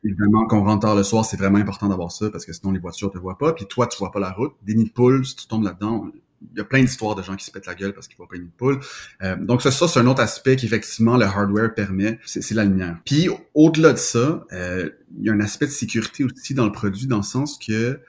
[0.05, 2.72] évidemment, quand on rentre tard le soir, c'est vraiment important d'avoir ça parce que sinon
[2.72, 3.53] les voitures te voient pas.
[3.53, 4.55] Puis toi, tu vois pas la route.
[4.62, 6.11] Des nids de poules, si tu tombes là-dedans,
[6.53, 8.28] il y a plein d'histoires de gens qui se pètent la gueule parce qu'ils voient
[8.28, 8.80] pas une poule.
[9.22, 12.99] Euh, donc ça, ça c'est un autre aspect qu'effectivement le hardware permet, c'est la lumière.
[13.05, 16.72] Puis au-delà de ça, euh, il y a un aspect de sécurité aussi dans le
[16.72, 18.01] produit, dans le sens que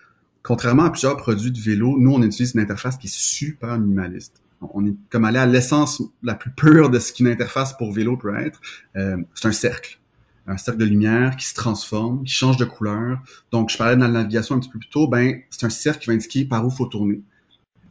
[0.44, 4.42] contrairement à plusieurs produits de vélo, nous on utilise une interface qui est super minimaliste.
[4.74, 8.18] On est comme allé à l'essence la plus pure de ce qu'une interface pour vélo
[8.18, 8.60] peut être.
[8.98, 10.00] Euh, c'est un cercle
[10.50, 13.20] un cercle de lumière qui se transforme, qui change de couleur.
[13.52, 16.00] Donc, je parlais de la navigation un petit peu plus tôt, ben, c'est un cercle
[16.00, 17.22] qui va indiquer par où faut tourner.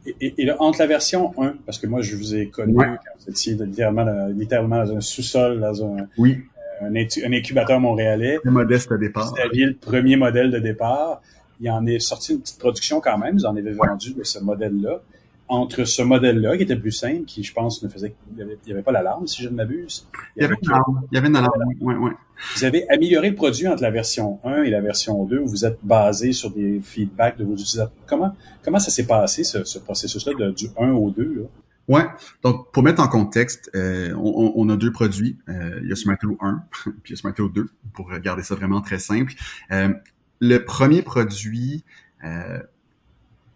[0.05, 2.97] Et, et, là, entre la version 1, parce que moi, je vous ai connu quand
[3.19, 6.39] vous étiez littéralement, littéralement dans un sous-sol, dans un, oui.
[6.81, 8.39] un, un, incubateur montréalais.
[8.43, 9.33] Le modeste départ.
[9.33, 11.21] Vous aviez le premier modèle de départ.
[11.59, 13.35] Il en est sorti une petite production quand même.
[13.35, 15.01] Vous en avez vendu de ce modèle-là
[15.49, 18.83] entre ce modèle-là, qui était plus simple, qui, je pense, ne faisait, il n'y avait,
[18.83, 20.07] pas l'alarme, si je ne m'abuse.
[20.35, 21.01] Il y avait une alarme.
[21.11, 22.11] Il y avait une alarme, oui, oui.
[22.55, 25.39] Vous avez amélioré le produit entre la version 1 et la version 2.
[25.39, 27.91] Vous êtes basé sur des feedbacks de vos utilisateurs.
[28.05, 28.33] Comment,
[28.63, 31.47] comment ça s'est passé, ce, ce processus-là, du 1 au 2, là?
[31.89, 32.05] Ouais.
[32.43, 35.39] Donc, pour mettre en contexte, euh, on, on, a deux produits.
[35.49, 38.53] Euh, il y a Smartlo 1 puis il y a Smartlo 2, pour garder ça
[38.53, 39.33] vraiment très simple.
[39.71, 39.91] Euh,
[40.39, 41.83] le premier produit,
[42.23, 42.59] euh,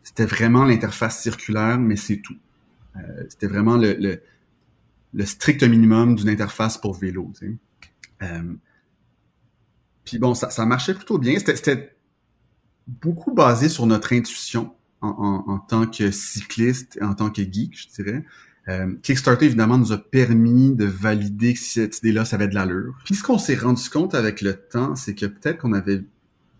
[0.04, 2.36] c'était vraiment l'interface circulaire, mais c'est tout.
[2.98, 4.22] Euh, c'était vraiment le, le,
[5.14, 7.32] le, strict minimum d'une interface pour vélo.
[7.40, 8.26] Tu sais.
[8.26, 8.54] Euh,
[10.06, 11.40] puis bon, ça, ça marchait plutôt bien.
[11.40, 11.96] C'était
[12.88, 17.78] beaucoup basé sur notre intuition en, en, en, tant que cycliste en tant que geek,
[17.78, 18.26] je dirais.
[18.70, 22.96] Euh, Kickstarter, évidemment, nous a permis de valider que cette idée-là, ça avait de l'allure.
[23.04, 26.04] Puis ce qu'on s'est rendu compte avec le temps, c'est que peut-être qu'on avait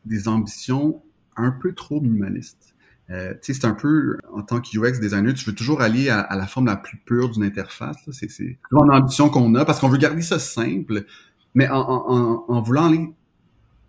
[0.06, 1.02] des ambitions
[1.38, 2.73] un peu trop minimalistes.
[3.10, 6.48] Euh, c'est un peu, en tant que UX designer, tu veux toujours aller à, la
[6.48, 7.98] forme la plus pure d'une interface.
[8.12, 8.58] C'est une
[8.92, 11.06] ambition qu'on a parce qu'on veut garder ça simple,
[11.54, 13.10] mais en, en, en voulant aller,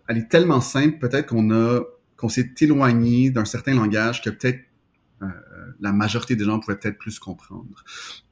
[0.07, 1.81] aller, tellement simple, peut-être qu'on a
[2.17, 4.61] qu'on s'est éloigné d'un certain langage que peut-être
[5.21, 5.27] euh,
[5.79, 7.83] la majorité des gens pouvaient peut-être plus comprendre.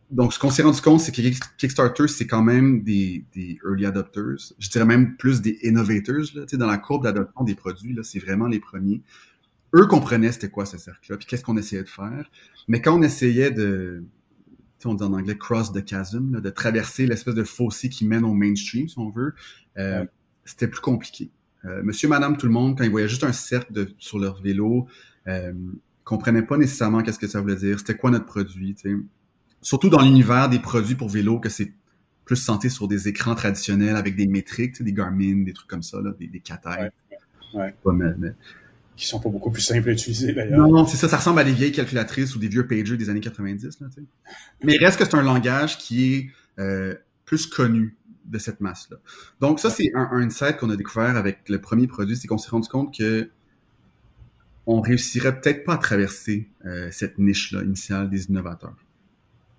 [0.09, 1.21] Donc, ce qu'on s'est rendu compte, c'est que
[1.57, 4.53] Kickstarter, c'est quand même des, des, early adopters.
[4.59, 6.25] Je dirais même plus des innovators.
[6.35, 9.01] Là, dans la courbe d'adoption des produits, c'est vraiment les premiers
[9.73, 12.29] eux comprenaient c'était quoi ce cercle-là, puis qu'est-ce qu'on essayait de faire.
[12.67, 14.03] Mais quand on essayait de,
[14.85, 18.33] on dit en anglais cross the chasm, de traverser l'espèce de fossé qui mène au
[18.33, 19.33] mainstream, si on veut,
[19.77, 20.05] euh,
[20.45, 21.31] c'était plus compliqué.
[21.65, 24.41] Euh, monsieur, madame, tout le monde, quand ils voyaient juste un cercle de, sur leur
[24.41, 24.87] vélo,
[25.27, 25.53] euh,
[26.03, 28.93] comprenaient pas nécessairement qu'est-ce que ça voulait dire, c'était quoi notre produit, sais.
[29.61, 31.71] Surtout dans l'univers des produits pour vélo, que c'est
[32.25, 36.01] plus santé sur des écrans traditionnels avec des métriques, des Garmin, des trucs comme ça,
[36.01, 36.43] là, des, des
[37.53, 37.73] Ouais.
[37.85, 37.93] Ouais.
[37.93, 38.33] mais,
[38.95, 40.59] qui sont pas beaucoup plus simples à utiliser d'ailleurs.
[40.59, 43.09] Non, non, c'est ça, ça ressemble à des vieilles calculatrices ou des vieux pagers des
[43.09, 43.79] années 90.
[43.81, 43.87] Là,
[44.63, 46.29] Mais il reste que c'est un langage qui est
[46.59, 48.97] euh, plus connu de cette masse-là.
[49.41, 52.37] Donc ça, c'est un, un insight qu'on a découvert avec le premier produit, c'est qu'on
[52.37, 53.29] s'est rendu compte que
[54.65, 58.75] on réussirait peut-être pas à traverser euh, cette niche-là initiale des innovateurs.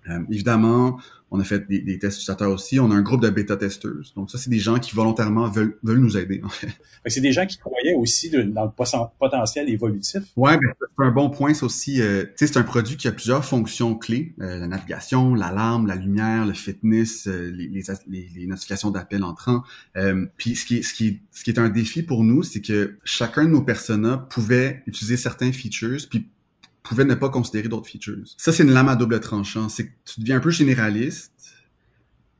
[0.09, 0.99] Euh, évidemment,
[1.31, 2.79] on a fait des, des, tests utilisateurs aussi.
[2.79, 4.13] On a un groupe de bêta-testeurs.
[4.15, 6.41] Donc ça, c'est des gens qui volontairement veulent, veulent nous aider.
[6.43, 6.69] En fait.
[7.07, 8.71] C'est des gens qui croyaient aussi de, dans le
[9.19, 10.23] potentiel évolutif.
[10.35, 11.53] Ouais, ben, c'est un bon point.
[11.53, 15.85] C'est aussi, euh, c'est un produit qui a plusieurs fonctions clés euh, la navigation, l'alarme,
[15.85, 17.83] la lumière, le fitness, euh, les, les,
[18.35, 19.63] les, notifications d'appel entrant.
[19.97, 22.97] Euh, puis ce qui, ce qui, ce qui est un défi pour nous, c'est que
[23.03, 26.27] chacun de nos personas pouvait utiliser certains features, puis
[26.85, 28.23] pouvait ne pas considérer d'autres features.
[28.37, 29.69] Ça, c'est une lame à double tranchant.
[29.69, 31.33] C'est que tu deviens un peu généraliste,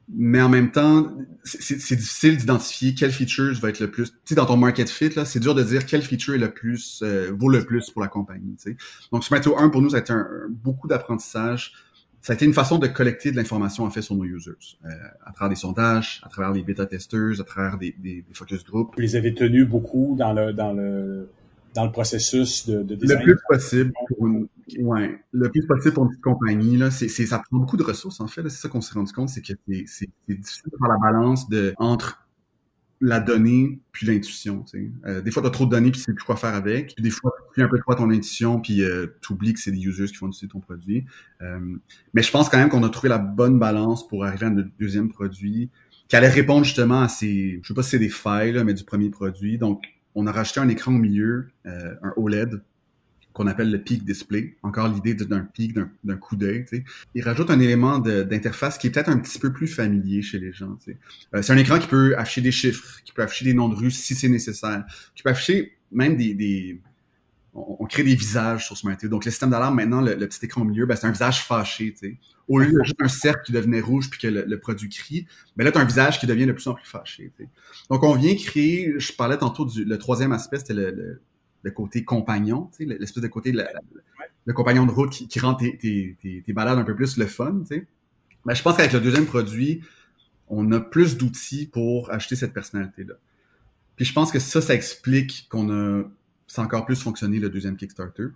[0.08, 1.12] mais en même temps,
[1.44, 4.12] c'est difficile d'identifier quel feature va être le plus.
[4.12, 6.52] Tu sais, dans ton market fit, là, c'est dur de dire quel feature est le
[6.52, 8.56] plus euh, vaut le plus pour la compagnie.
[8.58, 8.78] Tu sais.
[9.12, 11.74] Donc, Smarto 1 pour nous, ça a été un, beaucoup d'apprentissage.
[12.22, 14.52] Ça a été une façon de collecter de l'information en fait sur nos users,
[14.86, 14.90] euh,
[15.26, 18.96] à travers des sondages, à travers des bêta testers, à travers des, des, focus groups.
[18.96, 21.30] Vous les avez tenus beaucoup dans le dans le
[21.76, 23.20] dans le processus de, de design.
[23.20, 24.48] Le plus possible pour une,
[24.80, 28.22] ouais, le plus possible pour une petite compagnie, là, c'est, ça prend beaucoup de ressources,
[28.22, 28.42] en fait.
[28.44, 31.74] C'est ça qu'on s'est rendu compte, c'est que c'est, difficile de faire la balance de,
[31.78, 32.26] entre
[33.02, 34.64] la donnée puis l'intuition.
[35.06, 36.96] Euh, des fois, tu as trop de données puis tu sais plus quoi faire avec.
[36.96, 39.72] Puis des fois, tu un peu trop ton intuition puis euh, tu oublies que c'est
[39.72, 41.06] des users qui vont utiliser ton produit.
[41.42, 41.60] Euh,
[42.14, 44.70] mais je pense quand même qu'on a trouvé la bonne balance pour arriver à notre
[44.80, 45.70] deuxième produit
[46.08, 48.74] qui allait répondre justement à ces, je sais pas si c'est des failles, là, mais
[48.74, 49.58] du premier produit.
[49.58, 49.84] Donc,
[50.16, 52.62] on a rajouté un écran au milieu, euh, un OLED,
[53.34, 54.56] qu'on appelle le peak display.
[54.64, 56.66] Encore l'idée d'un peak, d'un coup d'œil.
[57.14, 60.54] Il rajoute un élément d'interface qui est peut-être un petit peu plus familier chez les
[60.54, 60.78] gens.
[61.34, 63.76] Euh, c'est un écran qui peut afficher des chiffres, qui peut afficher des noms de
[63.76, 64.86] rues si c'est nécessaire,
[65.16, 66.80] qui peut afficher même des
[67.56, 69.10] on, crée des visages sur Smart TV.
[69.10, 71.96] Donc, le système d'alarme, maintenant, le, petit écran au milieu, ben, c'est un visage fâché.
[72.48, 75.26] Au lieu de juste un cercle qui devenait rouge puis que le, produit crie,
[75.56, 77.32] ben là, tu as un visage qui devient de plus en plus fâché.
[77.90, 81.22] Donc, on vient créer, je parlais tantôt du le troisième aspect, c'était le,
[81.64, 86.44] le, côté compagnon, l'espèce de côté, le, compagnon de route qui, qui rend tes, tes,
[86.46, 87.64] tes, balades un peu plus le fun.
[87.68, 87.88] sais.
[88.46, 89.82] Ben, je pense qu'avec le deuxième produit,
[90.50, 93.16] on a plus d'outils pour acheter cette personnalité-là.
[93.96, 96.04] Puis je pense que ça, ça explique qu'on a
[96.48, 98.28] c'est encore plus fonctionné le deuxième Kickstarter.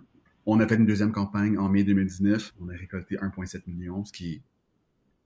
[0.46, 2.54] On a fait une deuxième campagne en mai 2019.
[2.60, 4.42] On a récolté 1,7 million, ce qui est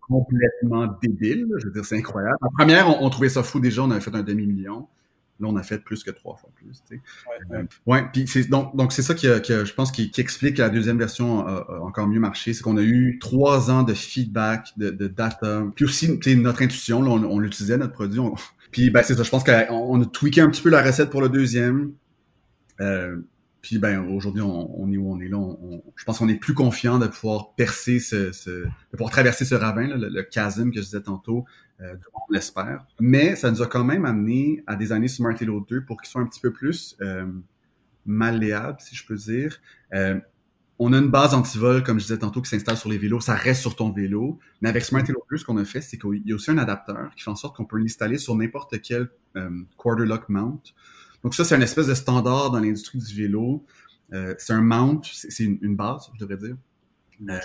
[0.01, 1.47] complètement débile.
[1.59, 2.37] Je veux dire, c'est incroyable.
[2.43, 3.83] La première, on, trouvait ça fou déjà.
[3.83, 4.89] On avait fait un demi-million.
[5.41, 6.83] Là, on a fait plus que trois fois plus.
[6.89, 7.03] Tu sais.
[7.87, 10.71] Ouais, euh, puis c'est donc donc c'est ça qui, je pense qui, explique que la
[10.71, 15.09] deuxième version a, encore mieux marché, c'est qu'on a eu trois ans de feedback, de,
[15.09, 18.21] data, puis aussi notre intuition, là, on, l'utilisait notre produit.
[18.71, 21.21] puis ben c'est ça, je pense qu'on a tweaké un petit peu la recette pour
[21.21, 21.93] le deuxième.
[22.81, 23.17] Euh,
[23.61, 25.39] puis ben aujourd'hui, on, on, est où on est là.
[25.39, 29.47] On, je pense qu'on est plus confiant de pouvoir percer ce, ce de pouvoir traverser
[29.47, 31.47] ce ravin, là, le, le, chasm que je disais tantôt,
[31.81, 32.87] euh, on l'espère.
[33.01, 36.11] Mais ça nous a quand même amené à des années sur Martello 2 pour qu'ils
[36.11, 37.27] soient un petit peu plus euh,
[38.05, 39.59] malléables, si je peux dire.
[39.95, 40.21] Euh,
[40.79, 43.21] on a une base anti-vol, comme je disais tantôt, qui s'installe sur les vélos.
[43.21, 44.39] Ça reste sur ton vélo.
[44.61, 46.59] Mais avec Smart Halo 2, ce qu'on a fait, c'est qu'il y a aussi un
[46.59, 50.61] adapteur qui fait en sorte qu'on peut l'installer sur n'importe quel euh, quarter lock mount.
[51.25, 53.65] Donc ça, c'est une espèce de standard dans l'industrie du vélo.
[54.13, 56.57] Euh, c'est un mount, c'est une, base, je devrais dire,
[57.29, 57.39] euh,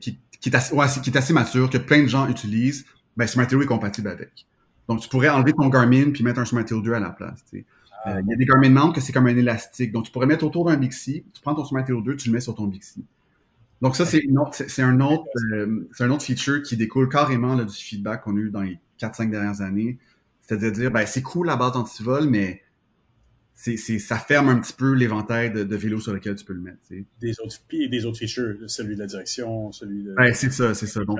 [0.00, 2.86] qui, qui, est assez, ouais, qui est assez mature, que plein de gens utilisent.
[3.16, 4.46] Ben, Smart est compatible avec.
[4.88, 7.44] Donc, tu pourrais enlever ton Garmin puis mettre un Smart 2 à la place.
[8.04, 9.92] Ah, euh, il y a des Garmin Mount que c'est comme un élastique.
[9.92, 12.40] Donc, tu pourrais mettre autour d'un Bixi, tu prends ton Smart 2, tu le mets
[12.40, 13.04] sur ton Bixi.
[13.82, 14.22] Donc, ça, c'est
[14.52, 15.26] c'est un autre,
[15.92, 18.78] c'est un autre feature qui découle carrément là, du feedback qu'on a eu dans les
[19.00, 19.98] 4-5 dernières années.
[20.40, 22.61] C'est-à-dire dire, ben, c'est cool la base anti-vol, mais
[23.54, 26.60] c'est, ça ferme un petit peu l'éventail de, de vélos sur lequel tu peux le
[26.60, 26.78] mettre.
[27.20, 30.14] Des autres et des autres features, celui de la direction, celui de.
[30.18, 31.04] Ouais, c'est ça, c'est ça.
[31.04, 31.18] Donc,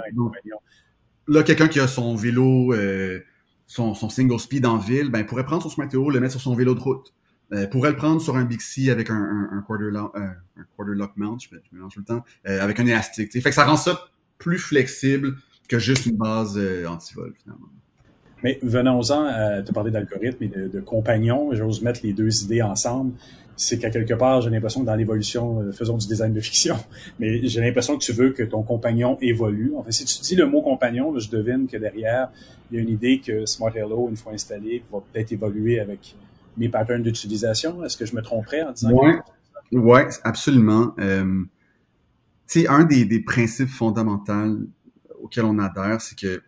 [1.28, 3.20] là, quelqu'un qui a son vélo, euh,
[3.66, 6.54] son, son, single speed en ville, ben pourrait prendre son Smart le mettre sur son
[6.54, 7.14] vélo de route.
[7.52, 10.64] Euh, pourrait le prendre sur un Bixi avec un, un, un quarter, lock, euh, un
[10.74, 13.30] quarter lock mount, je, je mélange tout le temps, euh, avec un élastique.
[13.30, 14.08] Fait que ça rend ça
[14.38, 15.36] plus flexible
[15.68, 17.68] que juste une base euh, anti-vol finalement.
[18.42, 21.54] Mais venons-en à te parler d'algorithme et de, de compagnons.
[21.54, 23.12] J'ose mettre les deux idées ensemble.
[23.56, 26.76] C'est qu'à quelque part, j'ai l'impression que dans l'évolution, euh, faisons du design de fiction,
[27.20, 29.72] mais j'ai l'impression que tu veux que ton compagnon évolue.
[29.76, 32.30] En fait, si tu dis le mot compagnon, je devine que derrière,
[32.70, 36.16] il y a une idée que Smart Hello, une fois installé, va peut-être évoluer avec
[36.56, 37.84] mes patterns d'utilisation.
[37.84, 39.18] Est-ce que je me tromperais en disant ouais.
[39.70, 39.76] Que...
[39.76, 40.94] Ouais, absolument.
[40.98, 41.44] Euh,
[42.48, 44.58] tu sais, un des, des principes fondamentaux
[45.22, 46.42] auxquels on adhère, c'est que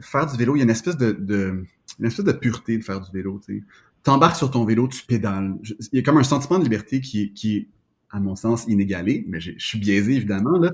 [0.00, 1.64] faire du vélo, il y a une espèce de, de
[1.98, 3.40] une espèce de pureté de faire du vélo.
[3.46, 3.64] Tu
[4.06, 5.54] embarques sur ton vélo, tu pédales.
[5.92, 7.68] Il y a comme un sentiment de liberté qui qui est
[8.14, 10.56] à mon sens, inégalé, mais je suis biaisé évidemment.
[10.58, 10.70] Là.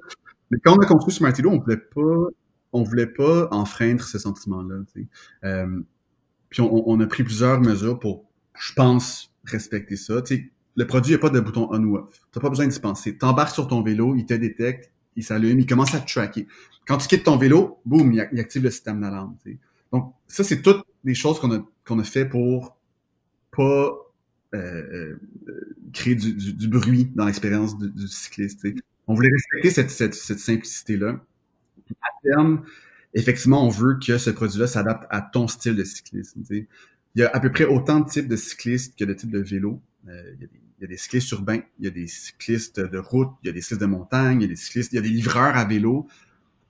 [0.51, 2.27] Mais quand on a construit ce Martello, on voulait pas,
[2.73, 4.83] on voulait pas enfreindre ce sentiment-là.
[5.45, 5.81] Euh,
[6.51, 8.27] puis on, on, a pris plusieurs mesures pour,
[8.59, 10.23] je pense, respecter ça.
[10.77, 12.21] le produit n'a pas de bouton on ou off.
[12.31, 13.17] T'as pas besoin d'y penser.
[13.17, 16.47] T'embarques sur ton vélo, il te détecte, il s'allume, il commence à tracker.
[16.87, 19.37] Quand tu quittes ton vélo, boum, il, active le système d'alarme.
[19.93, 22.77] Donc, ça, c'est toutes des choses qu'on a, qu'on a fait pour
[23.57, 23.93] pas
[24.55, 25.21] euh, euh,
[25.93, 28.67] créer du, du, bruit dans l'expérience du, du, cycliste.
[29.07, 31.21] On voulait respecter cette, cette, cette simplicité-là.
[32.03, 32.65] À terme,
[33.15, 36.43] effectivement, on veut que ce produit-là s'adapte à ton style de cyclisme.
[36.51, 36.67] Il
[37.17, 39.81] y a à peu près autant de types de cyclistes que de types de vélos.
[40.09, 42.07] Euh, il, y a des, il, y a des, cyclistes urbains, il y a des
[42.07, 44.93] cyclistes de route, il y a des cyclistes de montagne, il y a des cyclistes,
[44.93, 46.09] il y a des livreurs à vélo.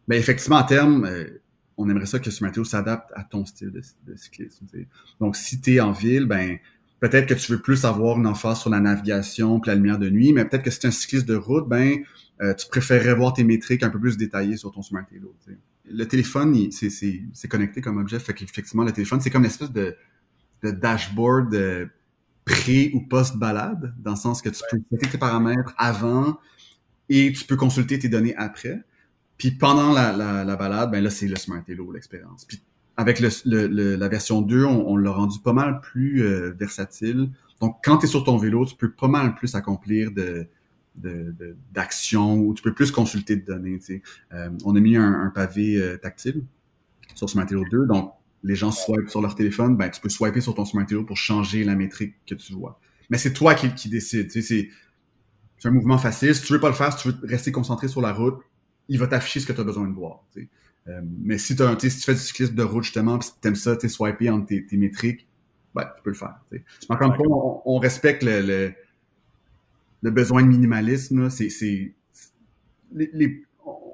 [0.09, 1.41] Mais effectivement, à terme, euh,
[1.77, 4.67] on aimerait ça que Smart Halo s'adapte à ton style de, de cyclisme.
[5.21, 6.59] Donc, si tu es en ville, ben
[7.01, 10.11] peut-être que tu veux plus avoir une emphase sur la navigation puis la lumière de
[10.11, 11.99] nuit, mais peut-être que si tu es un cycliste de route, ben
[12.43, 15.05] euh, tu préférerais voir tes métriques un peu plus détaillées sur ton Smart.
[15.93, 19.97] Le téléphone, c'est connecté comme objet, fait qu'effectivement, le téléphone, c'est comme une espèce de,
[20.63, 21.87] de dashboard euh,
[22.45, 26.39] pré- ou post-balade, dans le sens que tu peux setter tes paramètres avant
[27.09, 28.83] et tu peux consulter tes données après.
[29.37, 32.45] Puis pendant la, la, la balade, ben là, c'est le Smart Halo, l'expérience.
[32.45, 32.63] Puis
[32.97, 37.31] avec le, le, la version 2, on, l'a rendu pas mal plus euh, versatile.
[37.61, 40.47] Donc, quand tu es sur ton vélo, tu peux pas mal plus accomplir de
[41.73, 43.79] d'actions de, où tu peux plus consulter de données.
[44.33, 46.45] Euh, on a mis un, pavé euh, tactile
[47.15, 47.87] sur Smart Halo 2.
[47.87, 48.13] Donc,
[48.43, 51.65] les gens swipent sur leur téléphone, ben, tu peux swiper sur ton Smart pour changer
[51.65, 52.81] la métrique que tu vois.
[53.11, 54.31] Mais c'est toi qui, qui décide.
[54.31, 54.71] Tu sais,
[55.59, 56.35] c'est un mouvement facile.
[56.35, 58.39] Si tu veux pas le faire, si tu veux rester concentré sur la route,
[58.89, 60.25] il va t'afficher ce que tu as besoin de voir.
[60.33, 60.49] Tu sais.
[60.89, 63.49] Euh, mais si, as, si tu fais du cyclisme de route, justement, puis si tu
[63.49, 65.29] aimes ça, tu swiper entre tes, tes, métriques,
[65.75, 66.41] ben, tu peux le faire.
[66.51, 66.65] Tu sais.
[66.89, 68.73] Encore une fois, on, on, respecte le, le,
[70.03, 71.29] le, besoin de minimalisme.
[71.29, 71.49] C'est,
[72.93, 73.45] les, les,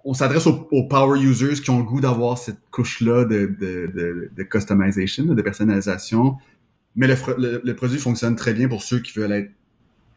[0.07, 4.31] on s'adresse aux, power users qui ont le goût d'avoir cette couche-là de, de, de,
[4.35, 6.37] de, customization, de personnalisation.
[6.95, 9.51] Mais le, le, produit fonctionne très bien pour ceux qui veulent être,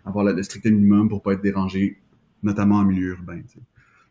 [0.05, 1.97] avoir le, strict minimum pour pas être dérangés,
[2.43, 3.41] notamment en milieu urbain.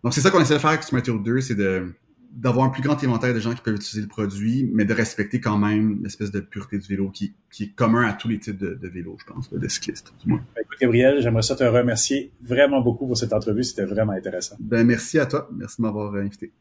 [0.03, 1.95] Donc, c'est ça qu'on essaie de faire avec Hero 2, c'est de
[2.31, 5.41] d'avoir un plus grand éventail de gens qui peuvent utiliser le produit, mais de respecter
[5.41, 8.59] quand même l'espèce de pureté du vélo qui, qui est commun à tous les types
[8.59, 10.13] de, de vélos, je pense, de cyclistes.
[10.23, 10.41] Du moins.
[10.61, 13.65] Écoute, Gabriel, j'aimerais ça te remercier vraiment beaucoup pour cette entrevue.
[13.65, 14.57] C'était vraiment intéressant.
[14.61, 15.49] Ben, merci à toi.
[15.53, 16.53] Merci de m'avoir invité.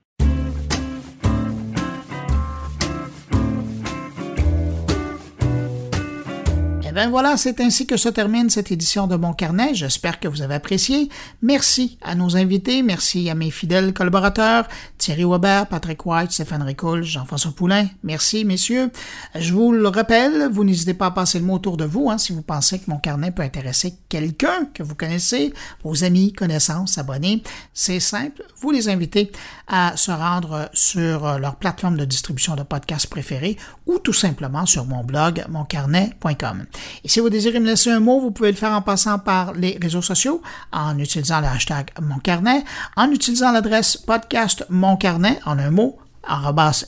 [6.97, 9.75] Ben voilà, c'est ainsi que se termine cette édition de Mon Carnet.
[9.75, 11.09] J'espère que vous avez apprécié.
[11.43, 14.67] Merci à nos invités, merci à mes fidèles collaborateurs,
[14.97, 17.85] Thierry Weber, Patrick White, Stéphane Ricoul, Jean-François Poulain.
[18.01, 18.89] Merci, messieurs.
[19.35, 22.17] Je vous le rappelle, vous n'hésitez pas à passer le mot autour de vous hein,
[22.17, 26.97] si vous pensez que Mon Carnet peut intéresser quelqu'un que vous connaissez, vos amis, connaissances,
[26.97, 27.43] abonnés.
[27.75, 29.31] C'est simple, vous les invitez
[29.67, 34.85] à se rendre sur leur plateforme de distribution de podcasts préférée ou tout simplement sur
[34.85, 36.65] mon blog moncarnet.com.
[37.03, 39.53] Et si vous désirez me laisser un mot, vous pouvez le faire en passant par
[39.53, 42.63] les réseaux sociaux, en utilisant le hashtag moncarnet,
[42.95, 45.97] en utilisant l'adresse podcast moncarnet en un mot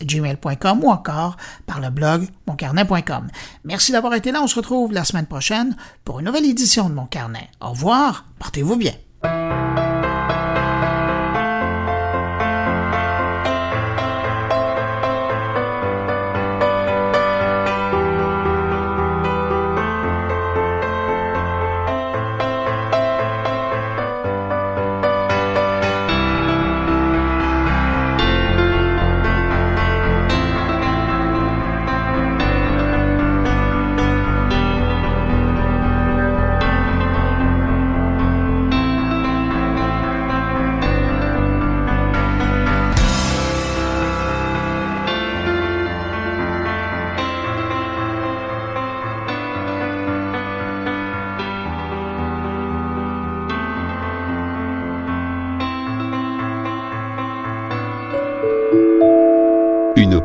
[0.04, 3.28] gmail.com ou encore par le blog moncarnet.com.
[3.64, 4.41] Merci d'avoir été là.
[4.41, 7.50] On se retrouve la semaine prochaine pour une nouvelle édition de Mon Carnet.
[7.62, 8.26] Au revoir.
[8.39, 8.93] Portez-vous bien.